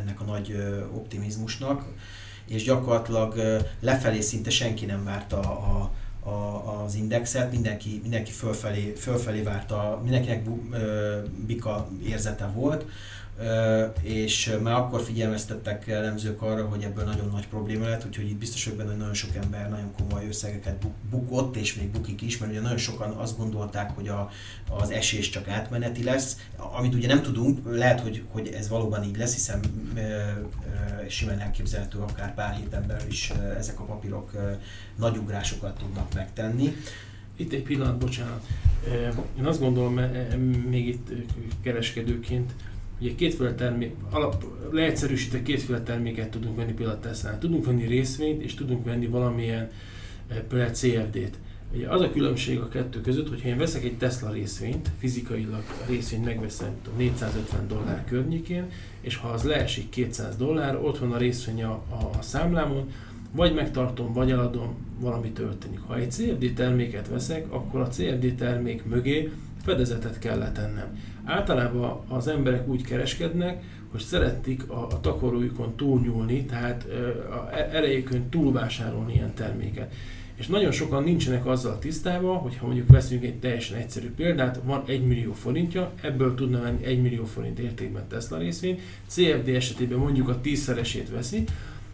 [0.00, 0.56] ennek a nagy
[0.94, 1.84] optimizmusnak,
[2.48, 3.34] és gyakorlatilag
[3.80, 5.90] lefelé szinte senki nem várta a,
[6.28, 10.48] a, az indexet, mindenki, mindenki fölfelé, fölfelé várta, mindenkinek
[11.46, 12.84] bika érzete volt,
[14.02, 18.64] és már akkor figyelmeztettek elemzők arra, hogy ebből nagyon nagy probléma lett, úgyhogy itt biztos
[18.64, 22.52] hogy benne, hogy nagyon sok ember nagyon komoly összegeket bukott, és még bukik is, mert
[22.52, 24.30] ugye nagyon sokan azt gondolták, hogy a,
[24.70, 29.16] az esés csak átmeneti lesz, amit ugye nem tudunk, lehet, hogy, hogy ez valóban így
[29.16, 29.60] lesz, hiszen
[29.94, 30.42] e, e,
[31.08, 34.60] simán elképzelhető akár pár héten belül is ezek a papírok e,
[34.96, 36.76] nagy ugrásokat tudnak megtenni.
[37.36, 38.46] Itt egy pillanat, bocsánat.
[39.38, 39.94] Én azt gondolom,
[40.68, 41.08] még itt
[41.62, 42.52] kereskedőként,
[43.02, 48.54] Ugye kétféle termék, alap, leegyszerűsítve kétféle terméket tudunk venni például tesla Tudunk venni részvényt, és
[48.54, 49.70] tudunk venni valamilyen
[50.28, 51.38] eh, például CFD-t.
[51.74, 55.84] Ugye az a különbség a kettő között, hogy én veszek egy Tesla részvényt, fizikailag a
[55.88, 58.64] részvényt megveszem 450 dollár környékén,
[59.00, 62.90] és ha az leesik 200 dollár, ott van a részvény a, a, a számlámon,
[63.30, 65.80] vagy megtartom, vagy eladom, valami történik.
[65.80, 69.32] Ha egy CFD terméket veszek, akkor a CFD termék mögé
[69.64, 70.98] fedezetet kell letennem.
[71.24, 76.86] Általában az emberek úgy kereskednek, hogy szeretik a, takarójukon túlnyúlni, tehát
[77.30, 79.94] a erejükön túlvásárolni ilyen terméket.
[80.34, 84.82] És nagyon sokan nincsenek azzal tisztában, hogy ha mondjuk veszünk egy teljesen egyszerű példát, van
[84.86, 90.28] 1 millió forintja, ebből tudna venni 1 millió forint értékben Tesla részvény, CFD esetében mondjuk
[90.28, 91.44] a tízszeresét veszi,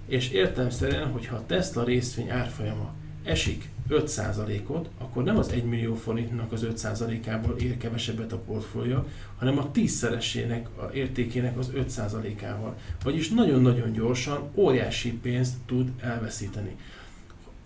[0.07, 2.93] és értelmszerűen, hogyha a Tesla részvény árfolyama
[3.25, 9.07] esik 5%-ot, akkor nem az 1 millió forintnak az 5%-ából ér kevesebbet a portfólia,
[9.39, 12.77] hanem a 10-szeresének a értékének az 5%-ával.
[13.03, 16.77] Vagyis nagyon-nagyon gyorsan óriási pénzt tud elveszíteni.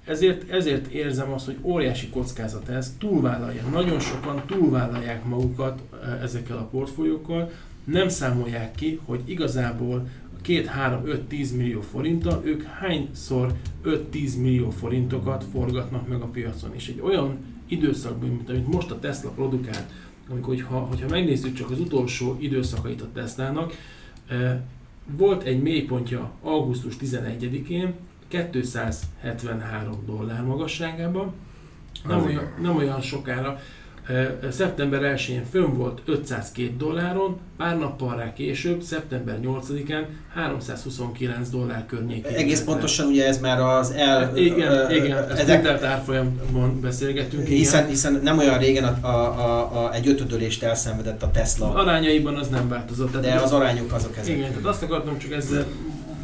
[0.04, 3.62] Ezért, ezért érzem azt, hogy óriási kockázat ez, túlvállalja.
[3.68, 7.50] Nagyon sokan túlvállalják magukat eh, ezekkel a portfóliókkal,
[7.84, 10.08] nem számolják ki, hogy igazából
[10.46, 13.52] 2-3-5-10 millió forinttal, ők hányszor
[13.84, 16.74] 5-10 millió forintokat forgatnak meg a piacon.
[16.74, 19.90] És egy olyan időszakban, mint amit most a Tesla produkált,
[20.28, 23.72] amikor, hogyha, hogyha megnézzük csak az utolsó időszakait a Teslának,
[24.28, 24.60] eh,
[25.16, 27.94] volt egy mélypontja augusztus 11-én,
[28.28, 31.32] 273 dollár magasságában,
[32.06, 33.58] nem olyan, nem olyan sokára
[34.50, 42.34] Szeptember 1-én fönn volt 502 dolláron, pár nappal rá később, szeptember 8-án 329 dollár környékén.
[42.34, 44.36] Egész pontosan ugye ez már az el...
[44.36, 47.46] Igen, uh, igen, ezek, ezek árfolyamon beszélgetünk.
[47.46, 47.90] Hiszen, igen.
[47.90, 51.74] hiszen nem olyan régen a, a, a, a, egy ötödölést elszenvedett a Tesla.
[51.74, 53.10] Arányaiban az nem változott.
[53.10, 54.36] Tehát de az arányok azok ezek.
[54.36, 55.66] Igen, tehát azt akartam csak ezzel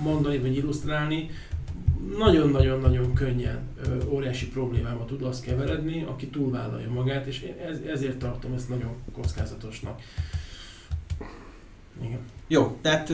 [0.02, 1.30] mondani, vagy illusztrálni,
[2.18, 3.59] nagyon-nagyon-nagyon könnyen
[4.09, 8.96] óriási problémába tud azt keveredni, aki túlvállalja magát, és én ez, ezért tartom ezt nagyon
[9.12, 10.01] kockázatosnak.
[12.03, 12.18] Igen.
[12.46, 13.12] Jó, tehát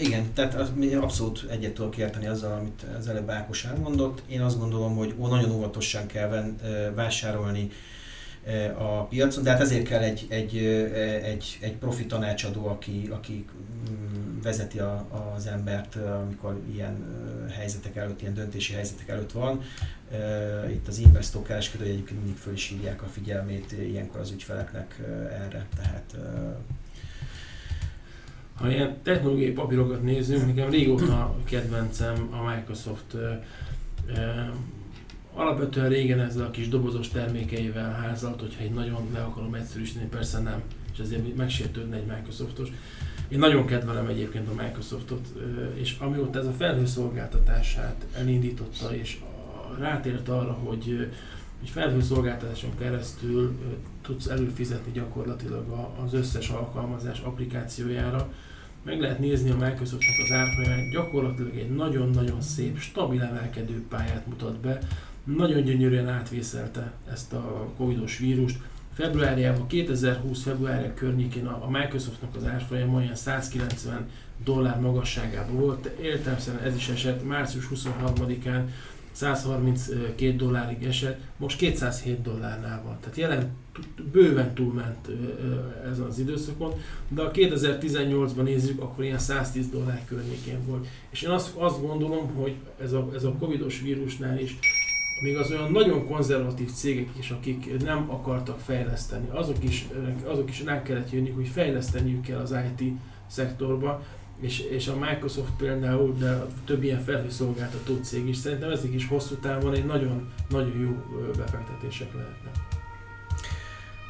[0.00, 0.54] igen, tehát
[1.00, 4.22] abszolút egyet tudok érteni azzal, amit az előbb Ákos elmondott.
[4.26, 6.56] Én azt gondolom, hogy nagyon óvatosan kell ven,
[6.94, 7.70] vásárolni
[8.78, 10.56] a piacon, de hát ezért kell egy, egy,
[11.24, 13.44] egy, egy profi tanácsadó, aki, aki
[13.90, 16.96] mm, vezeti a, az embert, amikor ilyen
[17.50, 19.60] helyzetek előtt, ilyen döntési helyzetek előtt van.
[20.70, 25.66] Itt az investor kereskedő egyébként mindig föl is hívják a figyelmét ilyenkor az ügyfeleknek erre,
[25.76, 26.16] tehát
[28.54, 33.16] ha ilyen technológiai papírokat nézünk, nekem régóta kedvencem a Microsoft
[35.38, 40.38] Alapvetően régen ezzel a kis dobozos termékeivel házalt, hogyha egy nagyon le akarom egyszerűsíteni, persze
[40.38, 40.62] nem,
[40.92, 42.68] és ezért megsértődne egy Microsoftos.
[43.28, 45.26] Én nagyon kedvelem egyébként a Microsoftot,
[45.74, 49.18] és amióta ez a felhőszolgáltatását elindította, és
[49.78, 51.10] rátért arra, hogy
[51.62, 53.58] egy felhőszolgáltatáson keresztül
[54.02, 58.32] tudsz előfizetni gyakorlatilag az összes alkalmazás applikációjára,
[58.82, 64.56] meg lehet nézni a Microsoftnak az árfolyamát, gyakorlatilag egy nagyon-nagyon szép, stabil emelkedő pályát mutat
[64.56, 64.78] be,
[65.24, 68.58] nagyon gyönyörűen átvészelte ezt a covidos vírust.
[68.98, 74.08] Februárjában, 2020 februárja környékén a Microsoftnak az árfolyam olyan 190
[74.44, 78.62] dollár magasságában volt, értelemszerűen ez is esett, március 23-án
[79.12, 82.96] 132 dollárig esett, most 207 dollárnál van.
[83.00, 83.50] Tehát jelen
[84.12, 85.08] bőven túlment
[85.90, 86.72] ezen az időszakon,
[87.08, 90.86] de a 2018-ban nézzük, akkor ilyen 110 dollár környékén volt.
[91.10, 94.58] És én azt, azt gondolom, hogy ez a, ez a covidos vírusnál is
[95.20, 99.86] még az olyan nagyon konzervatív cégek is, akik nem akartak fejleszteni, azok is,
[100.24, 102.92] azok is rá kellett jönni, hogy fejleszteniük kell az IT
[103.26, 104.02] szektorba,
[104.40, 109.34] és, és a Microsoft például, de több ilyen felhőszolgáltató cég is, szerintem ezek is hosszú
[109.34, 112.67] távon egy nagyon, nagyon jó befektetések lehetnek.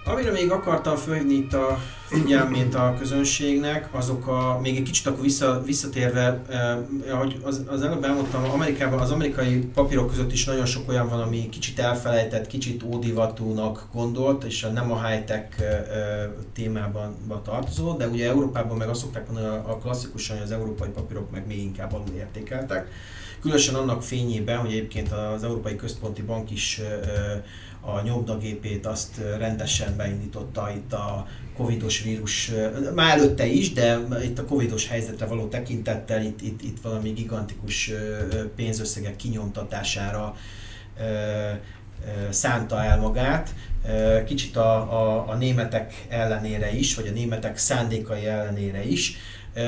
[0.08, 5.22] Amire még akartam fölhívni itt a figyelmét a közönségnek, azok a, még egy kicsit akkor
[5.22, 10.66] vissza, visszatérve, eh, ahogy az, az előbb elmondtam, Amerikában az amerikai papírok között is nagyon
[10.66, 16.28] sok olyan van, ami kicsit elfelejtett, kicsit ódivatúnak gondolt, és nem a high-tech eh, eh
[16.54, 20.88] témában tartozó, de ugye Európában meg azt szokták mondani, a, a klasszikusan, hogy az európai
[20.88, 22.88] papírok meg még inkább alul értékeltek.
[23.40, 27.42] Különösen annak fényében, hogy egyébként az Európai Központi Bank is eh,
[27.80, 31.26] a nyomdagépét azt rendesen beindította itt a
[31.56, 32.50] covidos vírus,
[32.94, 37.90] már előtte is, de itt a covidos helyzetre való tekintettel itt, itt, itt valami gigantikus
[38.56, 40.36] pénzösszegek kinyomtatására
[42.30, 43.54] szánta el magát,
[44.26, 49.16] kicsit a, a, a németek ellenére is, vagy a németek szándékai ellenére is,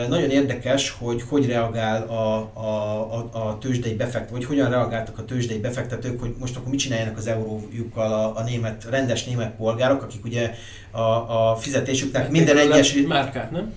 [0.08, 5.24] nagyon érdekes, hogy hogy reagál a, a, a, a tőzsdei befektetők, vagy hogyan reagáltak a
[5.24, 10.02] tőzsdei befektetők, hogy most akkor mit csináljanak az eurójukkal a, a német, rendes német polgárok,
[10.02, 10.54] akik ugye
[10.90, 12.94] a, a fizetésüknek hát minden egyes...
[13.06, 13.72] Márkát, nem?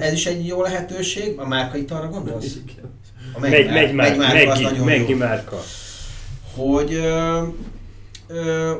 [0.00, 2.56] Ez is egy jó lehetőség, a márka itt arra gondolsz?
[3.32, 5.62] A megy, megy, megy, megy, megy, megy, megy márka.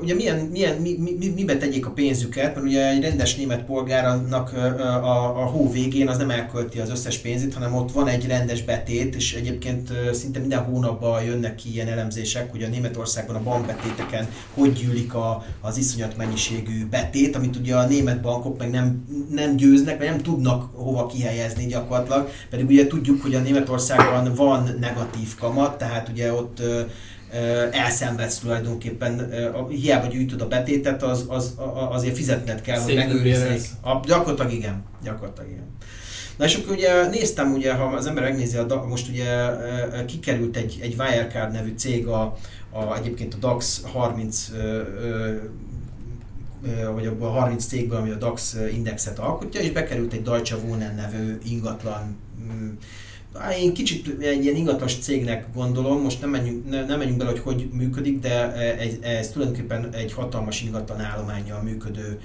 [0.03, 4.53] Ugye milyen, milyen, mi, mi, mibe tegyék a pénzüket, mert ugye egy rendes német polgárnak
[4.53, 8.63] a, a hó végén az nem elkölti az összes pénzét, hanem ott van egy rendes
[8.63, 14.29] betét, és egyébként szinte minden hónapban jönnek ki ilyen elemzések, hogy a Németországban a bankbetéteken
[14.55, 19.57] hogy gyűlik a, az iszonyat mennyiségű betét, amit ugye a német bankok meg nem, nem
[19.57, 25.35] győznek, vagy nem tudnak hova kihelyezni gyakorlatilag, pedig ugye tudjuk, hogy a Németországban van negatív
[25.39, 26.63] kamat, tehát ugye ott
[27.71, 29.31] elszenvedsz tulajdonképpen,
[29.69, 31.55] hiába gyűjtöd a betétet, az, az,
[31.91, 33.61] azért fizetned kell, Szép hogy megőrizni.
[33.81, 35.67] A, gyakorlatilag igen, gyakorlatilag igen.
[36.37, 39.27] Na és akkor ugye néztem, ugye, ha az ember megnézi, a, most ugye
[40.07, 42.37] kikerült egy, egy Wirecard nevű cég, a,
[42.71, 44.51] a, egyébként a DAX 30
[46.95, 50.95] vagy abban a 30 cégből, ami a DAX indexet alkotja, és bekerült egy Deutsche Wohnen
[50.95, 52.69] nevű ingatlan mm,
[53.61, 57.41] én kicsit egy ilyen ingatlas cégnek gondolom, most nem menjünk, ne, nem menjünk bele, hogy
[57.41, 62.21] hogy működik, de ez, ez tulajdonképpen egy hatalmas ingatlan állományjal működő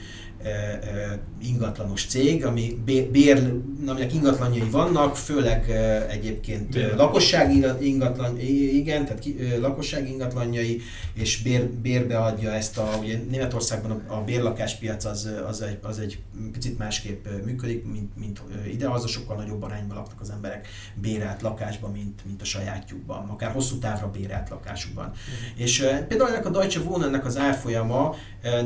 [1.42, 2.78] ingatlanos cég, ami
[3.12, 3.54] bér,
[3.88, 5.70] aminek ingatlanjai vannak, főleg
[6.10, 6.96] egyébként bér.
[6.96, 9.26] lakossági ingatlan, igen, tehát
[9.60, 10.82] lakossági ingatlanjai,
[11.14, 16.00] és bér, bérbe adja ezt a, ugye Németországban a, a bérlakáspiac az, az, egy, az
[16.00, 16.20] egy
[16.52, 21.42] picit másképp működik, mint, mint ide, az a sokkal nagyobb arányban laknak az emberek bérelt
[21.42, 25.06] lakásban, mint, mint a sajátjukban, akár hosszú távra bérelt lakásukban.
[25.06, 25.62] Mm.
[25.64, 28.16] És például ennek a Deutsche Wohnennek az árfolyama,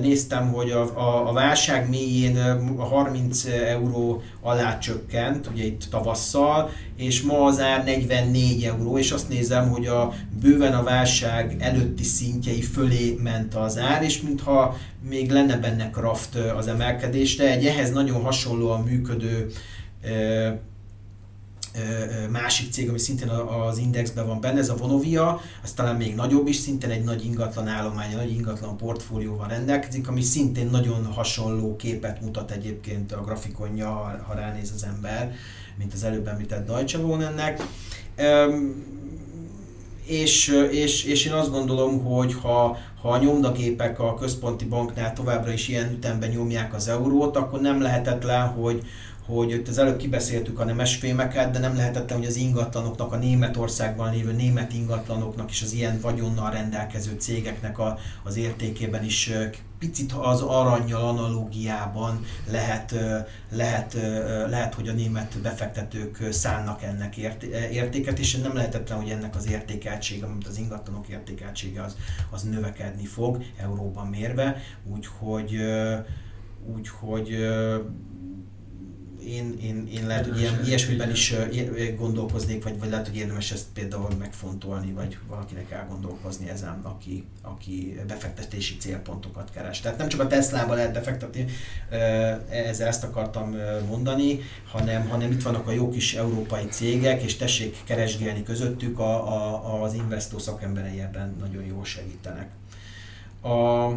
[0.02, 2.38] néztem, hogy a, a, a válság válság mélyén
[2.78, 9.12] a 30 euró alá csökkent, ugye itt tavasszal, és ma az ár 44 euró, és
[9.12, 14.78] azt nézem, hogy a bőven a válság előtti szintjei fölé ment az ár, és mintha
[15.10, 19.52] még lenne benne kraft az emelkedésre, egy ehhez nagyon hasonlóan működő
[22.30, 26.48] másik cég, ami szintén az indexben van benne, ez a Vonovia, az talán még nagyobb
[26.48, 32.22] is, szintén egy nagy ingatlan állomány, nagy ingatlan portfólióval rendelkezik, ami szintén nagyon hasonló képet
[32.22, 33.90] mutat egyébként a grafikonja,
[34.28, 35.34] ha ránéz az ember,
[35.78, 37.64] mint az előbb említett Deutsche Wohnennek.
[40.06, 45.52] És, és, és én azt gondolom, hogy ha, ha a nyomdagépek a központi banknál továbbra
[45.52, 48.84] is ilyen ütemben nyomják az eurót, akkor nem lehetetlen, hogy,
[49.26, 53.18] hogy itt az előbb kibeszéltük a nemes fémeket, de nem lehetetlen, hogy az ingatlanoknak, a
[53.18, 59.32] Németországban lévő német ingatlanoknak és az ilyen vagyonnal rendelkező cégeknek a, az értékében is
[59.80, 62.96] picit az aranyjal analógiában lehet,
[63.52, 63.94] lehet,
[64.50, 67.18] lehet, hogy a német befektetők szánnak ennek
[67.72, 71.96] értéket, és nem lehetetlen, hogy ennek az értékeltsége, mint az ingatlanok értékeltsége az,
[72.30, 74.62] az növekedni fog euróban mérve,
[74.94, 75.58] úgyhogy
[76.76, 77.38] úgyhogy
[79.28, 81.34] én, én, én lehet, hogy ilyen, ilyesmiben is
[81.98, 88.00] gondolkoznék, vagy, vagy lehet, hogy érdemes ezt például megfontolni, vagy valakinek elgondolkozni ezen, aki, aki
[88.08, 89.80] befektetési célpontokat keres.
[89.80, 91.46] Tehát nem csak a Tesla-ba lehet befektetni,
[92.50, 93.56] ezzel ezt akartam
[93.88, 94.40] mondani,
[94.72, 99.84] hanem, hanem itt vannak a jó kis európai cégek, és tessék keresgélni közöttük, a, a,
[99.84, 102.50] az investó szakemberei ebben nagyon jól segítenek.
[103.42, 103.90] A,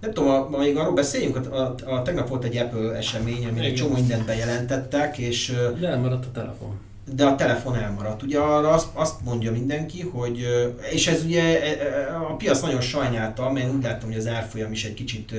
[0.00, 3.64] nem tudom, ma még arról beszéljünk, a, a, a, tegnap volt egy Apple esemény, ami
[3.64, 5.52] egy csomó mindent bejelentettek, és...
[5.80, 6.78] De elmaradt a telefon.
[7.14, 8.22] De a telefon elmaradt.
[8.22, 10.46] Ugye arra azt, azt mondja mindenki, hogy...
[10.92, 14.72] És ez ugye e, e, a piac nagyon sajnálta, mert úgy láttam, hogy az árfolyam
[14.72, 15.34] is egy kicsit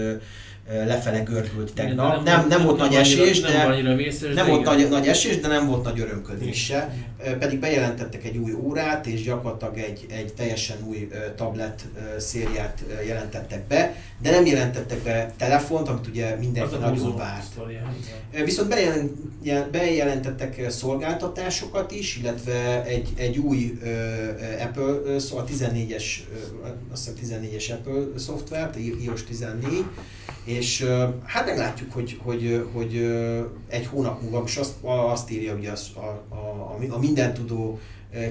[0.69, 2.13] lefele gördült tegnap.
[2.13, 3.67] Nem, nem, nem volt nagy esés, de
[4.33, 6.95] nem, volt nagy, nagy esés, de nem volt nagy örömködés se.
[7.39, 11.85] Pedig bejelentettek egy új órát, és gyakorlatilag egy, egy teljesen új tablet
[12.17, 17.59] szériát jelentettek be, de nem jelentettek be telefont, amit ugye mindenki nagyon várt.
[18.45, 18.75] Viszont
[19.71, 23.77] bejelentettek szolgáltatásokat is, illetve egy, egy új
[24.59, 26.03] Apple, szóval 14-es,
[26.91, 29.85] azt hiszem 14-es Apple szoftvert, iOS 14,
[30.57, 30.85] és
[31.25, 32.95] hát meglátjuk, hogy, hogy, hogy
[33.67, 37.79] egy hónap múlva, most azt, azt írja ugye az, a, a, a mindentudó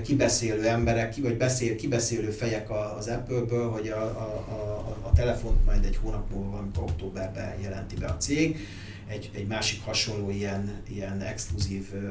[0.03, 5.65] kibeszélő emberek, ki, vagy beszél, kibeszélő fejek az Apple-ből, hogy a, a, a, a telefont
[5.65, 8.59] majd egy hónap múlva, valamikor októberben jelenti be a cég,
[9.07, 12.11] egy, egy másik hasonló ilyen, ilyen exkluzív ö, ö,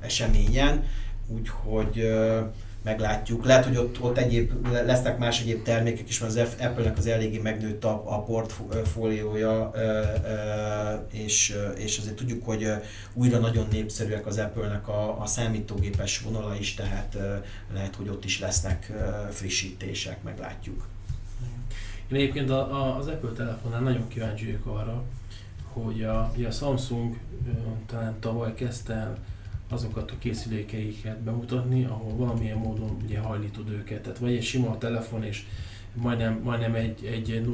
[0.00, 0.84] eseményen,
[1.26, 2.40] úgyhogy ö,
[2.82, 3.44] meglátjuk.
[3.44, 7.38] Lehet, hogy ott, ott egyéb, lesznek más egyéb termékek is, mert az Apple-nek az eléggé
[7.38, 9.72] megnőtt a, a portfóliója,
[11.12, 12.70] és, és azért tudjuk, hogy
[13.12, 17.16] újra nagyon népszerűek az Apple-nek a, a számítógépes vonala is, tehát
[17.74, 18.92] lehet, hogy ott is lesznek
[19.30, 20.86] frissítések, meglátjuk.
[22.08, 25.02] Én egyébként a, az Apple telefonán nagyon kíváncsi vagyok arra,
[25.72, 27.16] hogy a, a Samsung
[27.86, 29.18] talán tavaly kezdte el
[29.68, 34.02] azokat a készülékeiket bemutatni, ahol valamilyen módon ugye hajlítod őket.
[34.02, 35.44] Tehát vagy egy sima telefon és
[35.94, 37.52] majdnem, majdnem egy, egy ö,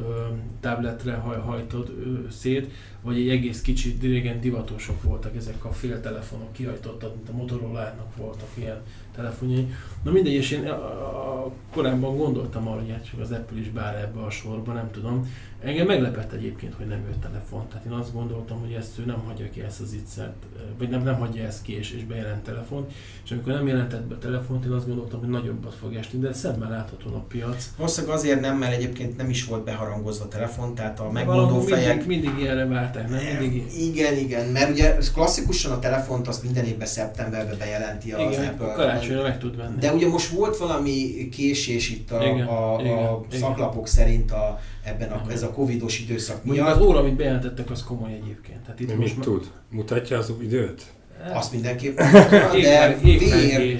[0.00, 0.26] ö,
[0.60, 2.72] tabletre haj, hajtod ö, szét,
[3.02, 8.48] vagy egy egész kicsit, régen divatosok voltak ezek a féltelefonok, kihajtottak, mint a Motorola-nak voltak
[8.54, 8.80] ilyen
[9.14, 9.74] telefonjai.
[10.02, 13.58] Na mindegy, és én a, a, a korábban gondoltam arra, hogy hát csak az Apple
[13.58, 15.30] is bár ebbe a sorba, nem tudom.
[15.60, 17.68] Engem meglepett egyébként, hogy nem jött telefon.
[17.68, 20.44] Tehát én azt gondoltam, hogy ezt ő nem hagyja ki ezt az ittszert,
[20.78, 22.86] vagy nem, nem hagyja ezt ki és, és bejelent telefon.
[23.24, 26.70] És amikor nem jelentett be telefont, én azt gondoltam, hogy nagyobbat fog esni, de szemmel
[26.70, 27.70] látható a piac.
[27.76, 32.06] Valószínűleg azért nem, mert egyébként nem is volt beharangozva a telefon, tehát a megmondó fejek...
[32.06, 32.64] Mindig, mindig ilyenre
[32.94, 33.36] várták, nem?
[33.40, 33.64] Mindig...
[33.80, 38.72] Igen, igen, mert ugye klasszikusan a telefont azt minden évben szeptemberben bejelenti az igen, Apple
[38.72, 39.78] karácsonyra meg tud venni.
[39.78, 43.40] De ugye most volt valami késés itt a, igen, a, igen, a igen.
[43.40, 46.68] szaklapok szerint a, ebben a, ez a covidos időszak miatt.
[46.68, 48.60] az óra, amit bejelentettek, az komoly egyébként.
[48.60, 49.50] Tehát itt most mit tud?
[49.70, 50.84] Mutatja az időt?
[51.32, 52.12] Azt mindenképpen,
[52.62, 53.78] de vér,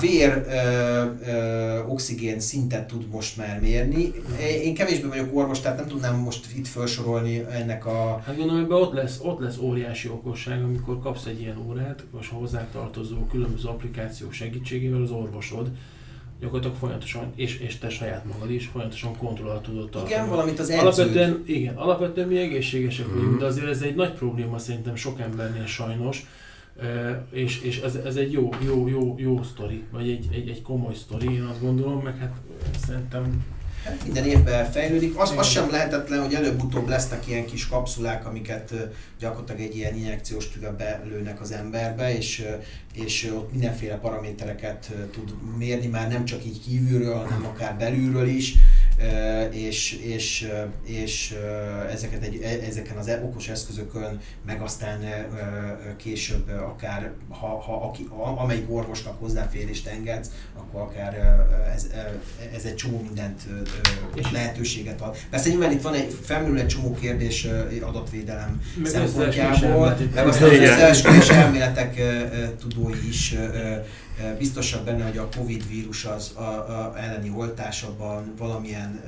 [0.00, 4.12] vér ö, ö, oxigén szintet tud most már mérni.
[4.62, 8.22] Én kevésbé vagyok orvos, tehát nem tudnám most itt felsorolni ennek a...
[8.26, 12.30] Hát gondolom, hogy ott lesz, ott lesz óriási okosság, amikor kapsz egy ilyen órát, most
[12.30, 15.70] hozzátartozó különböző applikációk segítségével az orvosod,
[16.40, 20.14] gyakorlatilag folyamatosan, és, és te saját magad is folyamatosan kontrollat tudod tartani.
[20.14, 20.86] Igen, valamit az edződ.
[20.86, 23.14] Alapvetően, igen, alapvetően mi egészségesek mm.
[23.14, 26.26] vagyunk, de azért ez egy nagy probléma szerintem sok embernél sajnos,
[27.30, 30.94] és, és ez, ez egy jó, jó, jó, jó sztori, vagy egy, egy, egy komoly
[30.94, 32.32] sztori, én azt gondolom, meg hát
[32.86, 33.44] szerintem
[33.84, 35.18] Hát minden évben fejlődik.
[35.18, 38.74] Az, az sem lehetetlen, hogy előbb-utóbb lesznek ilyen kis kapszulák, amiket
[39.18, 42.44] gyakorlatilag egy ilyen injekciós tüve belőnek az emberbe, és,
[42.92, 48.54] és ott mindenféle paramétereket tud mérni, már nem csak így kívülről, hanem akár belülről is
[49.50, 50.48] és, és,
[50.84, 51.34] és
[51.90, 54.98] ezeket egy, e, ezeken az e, okos eszközökön, meg aztán
[55.96, 61.14] később akár, ha, ha aki, amelyik orvosnak hozzáférést engedsz, akkor akár
[61.74, 61.86] ez,
[62.54, 63.40] ez egy csomó mindent
[64.14, 65.16] és lehetőséget ad.
[65.30, 67.46] Persze nyilván itt van egy, felmerül egy csomó kérdés
[67.82, 72.00] adatvédelem meg szempontjából, meg aztán az összeesküvés elméletek
[72.58, 73.34] tudói is
[74.38, 79.00] biztosak benne, hogy a Covid vírus az a, a elleni oltásabban valamilyen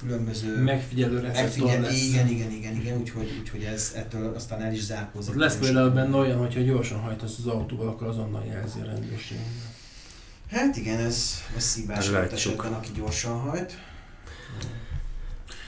[0.00, 2.06] különböző megfigyelő megfigyel, lesz.
[2.06, 5.34] Igen, igen, igen, igen, úgyhogy, úgyhogy ez ettől aztán el is zárkózik.
[5.34, 9.38] Lesz például benne olyan, hogyha gyorsan hajtasz az autóval, akkor azonnal jelzi a rendőrség.
[10.50, 13.78] Hát igen, ez, ez szívás volt esetben, aki gyorsan hajt.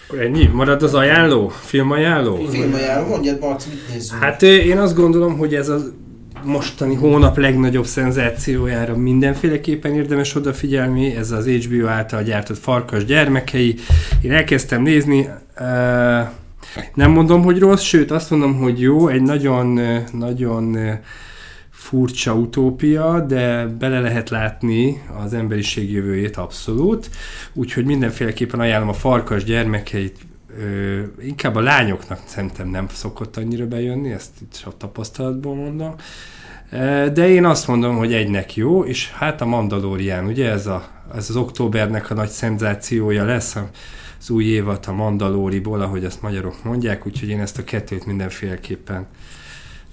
[0.06, 0.46] Akkor ennyi?
[0.46, 1.48] Marad az ajánló?
[1.48, 2.46] Filmajánló?
[2.46, 4.22] Filmajánló, mondjad Barc, mit nézzünk?
[4.22, 5.92] Hát én azt gondolom, hogy ez az
[6.46, 13.74] mostani hónap legnagyobb szenzációjára mindenféleképpen érdemes odafigyelni, ez az HBO által gyártott Farkas gyermekei.
[14.22, 15.28] Én elkezdtem nézni,
[16.94, 19.80] nem mondom, hogy rossz, sőt azt mondom, hogy jó, egy nagyon,
[20.12, 20.76] nagyon
[21.70, 27.10] furcsa utópia, de bele lehet látni az emberiség jövőjét abszolút,
[27.52, 30.18] úgyhogy mindenféleképpen ajánlom a Farkas gyermekeit,
[30.58, 35.94] ö, inkább a lányoknak szerintem nem szokott annyira bejönni, ezt itt a tapasztalatból mondom,
[37.12, 41.30] de én azt mondom, hogy egynek jó, és hát a Mandalorian, ugye ez, a, ez
[41.30, 43.56] az októbernek a nagy szenzációja lesz,
[44.20, 49.06] az új évad a Mandalóriból, ahogy azt magyarok mondják, úgyhogy én ezt a kettőt mindenféleképpen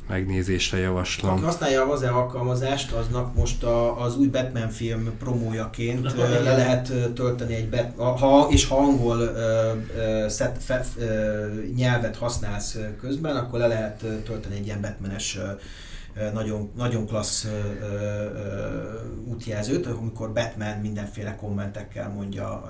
[0.08, 1.32] megnézésre javaslom.
[1.32, 7.56] Aki használja az alkalmazást, aznak most a, az új Batman film promójaként le lehet tölteni
[7.56, 13.68] egy bet, ha és ha angol uh, set, fe, uh, nyelvet használsz közben, akkor le
[13.68, 15.60] lehet tölteni egy ilyen Batmanes uh,
[16.34, 17.47] nagyon, nagyon klassz
[19.26, 22.64] útjelzőt, amikor Batman mindenféle kommentekkel mondja,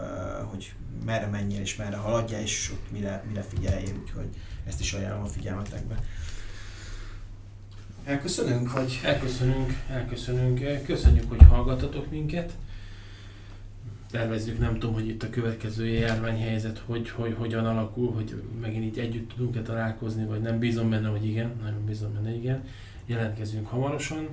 [0.51, 0.73] hogy
[1.05, 4.29] merre menjél és merre haladja, és ott mire, mire figyelj, úgyhogy
[4.67, 5.95] ezt is ajánlom a figyelmetekbe.
[8.05, 8.99] Elköszönünk, hogy...
[9.03, 10.83] Elköszönünk, elköszönünk.
[10.85, 12.53] Köszönjük, hogy hallgatatok minket.
[14.11, 18.99] Tervezzük, nem tudom, hogy itt a következő járványhelyzet hogy, hogy, hogyan alakul, hogy megint így
[18.99, 20.59] együtt tudunk-e találkozni, vagy nem.
[20.59, 22.63] Bízom benne, hogy igen, nem bízom benne, igen
[23.05, 24.27] jelentkezünk hamarosan.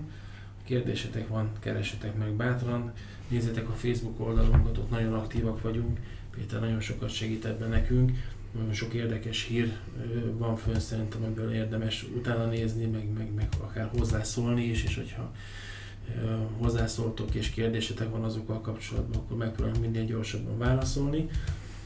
[0.65, 2.93] Kérdésetek van, keresetek meg bátran,
[3.29, 5.99] nézzetek a Facebook oldalunkat, ott nagyon aktívak vagyunk,
[6.35, 8.11] Péter nagyon sokat segít ebben nekünk,
[8.53, 9.73] nagyon sok érdekes hír
[10.39, 15.33] van fönn szerintem, amiből érdemes utána nézni, meg, meg, meg akár hozzászólni is, és hogyha
[16.59, 21.29] hozzászóltok és kérdésetek van azokkal kapcsolatban, akkor megpróbálunk minél gyorsabban válaszolni.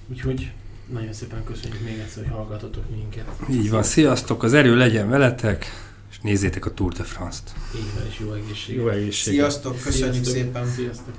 [0.09, 0.53] Úgyhogy
[0.93, 3.27] nagyon szépen köszönjük még egyszer, hogy hallgatotok minket.
[3.51, 5.67] Így van, sziasztok, az erő legyen veletek!
[6.15, 7.55] és nézzétek a Tour de France-t.
[7.77, 8.77] Így van, és jó egészség.
[8.77, 9.33] Jó egészség.
[9.33, 10.35] Sziasztok, köszönjük Sziasztok.
[10.35, 10.67] szépen.
[10.67, 11.15] Sziasztok.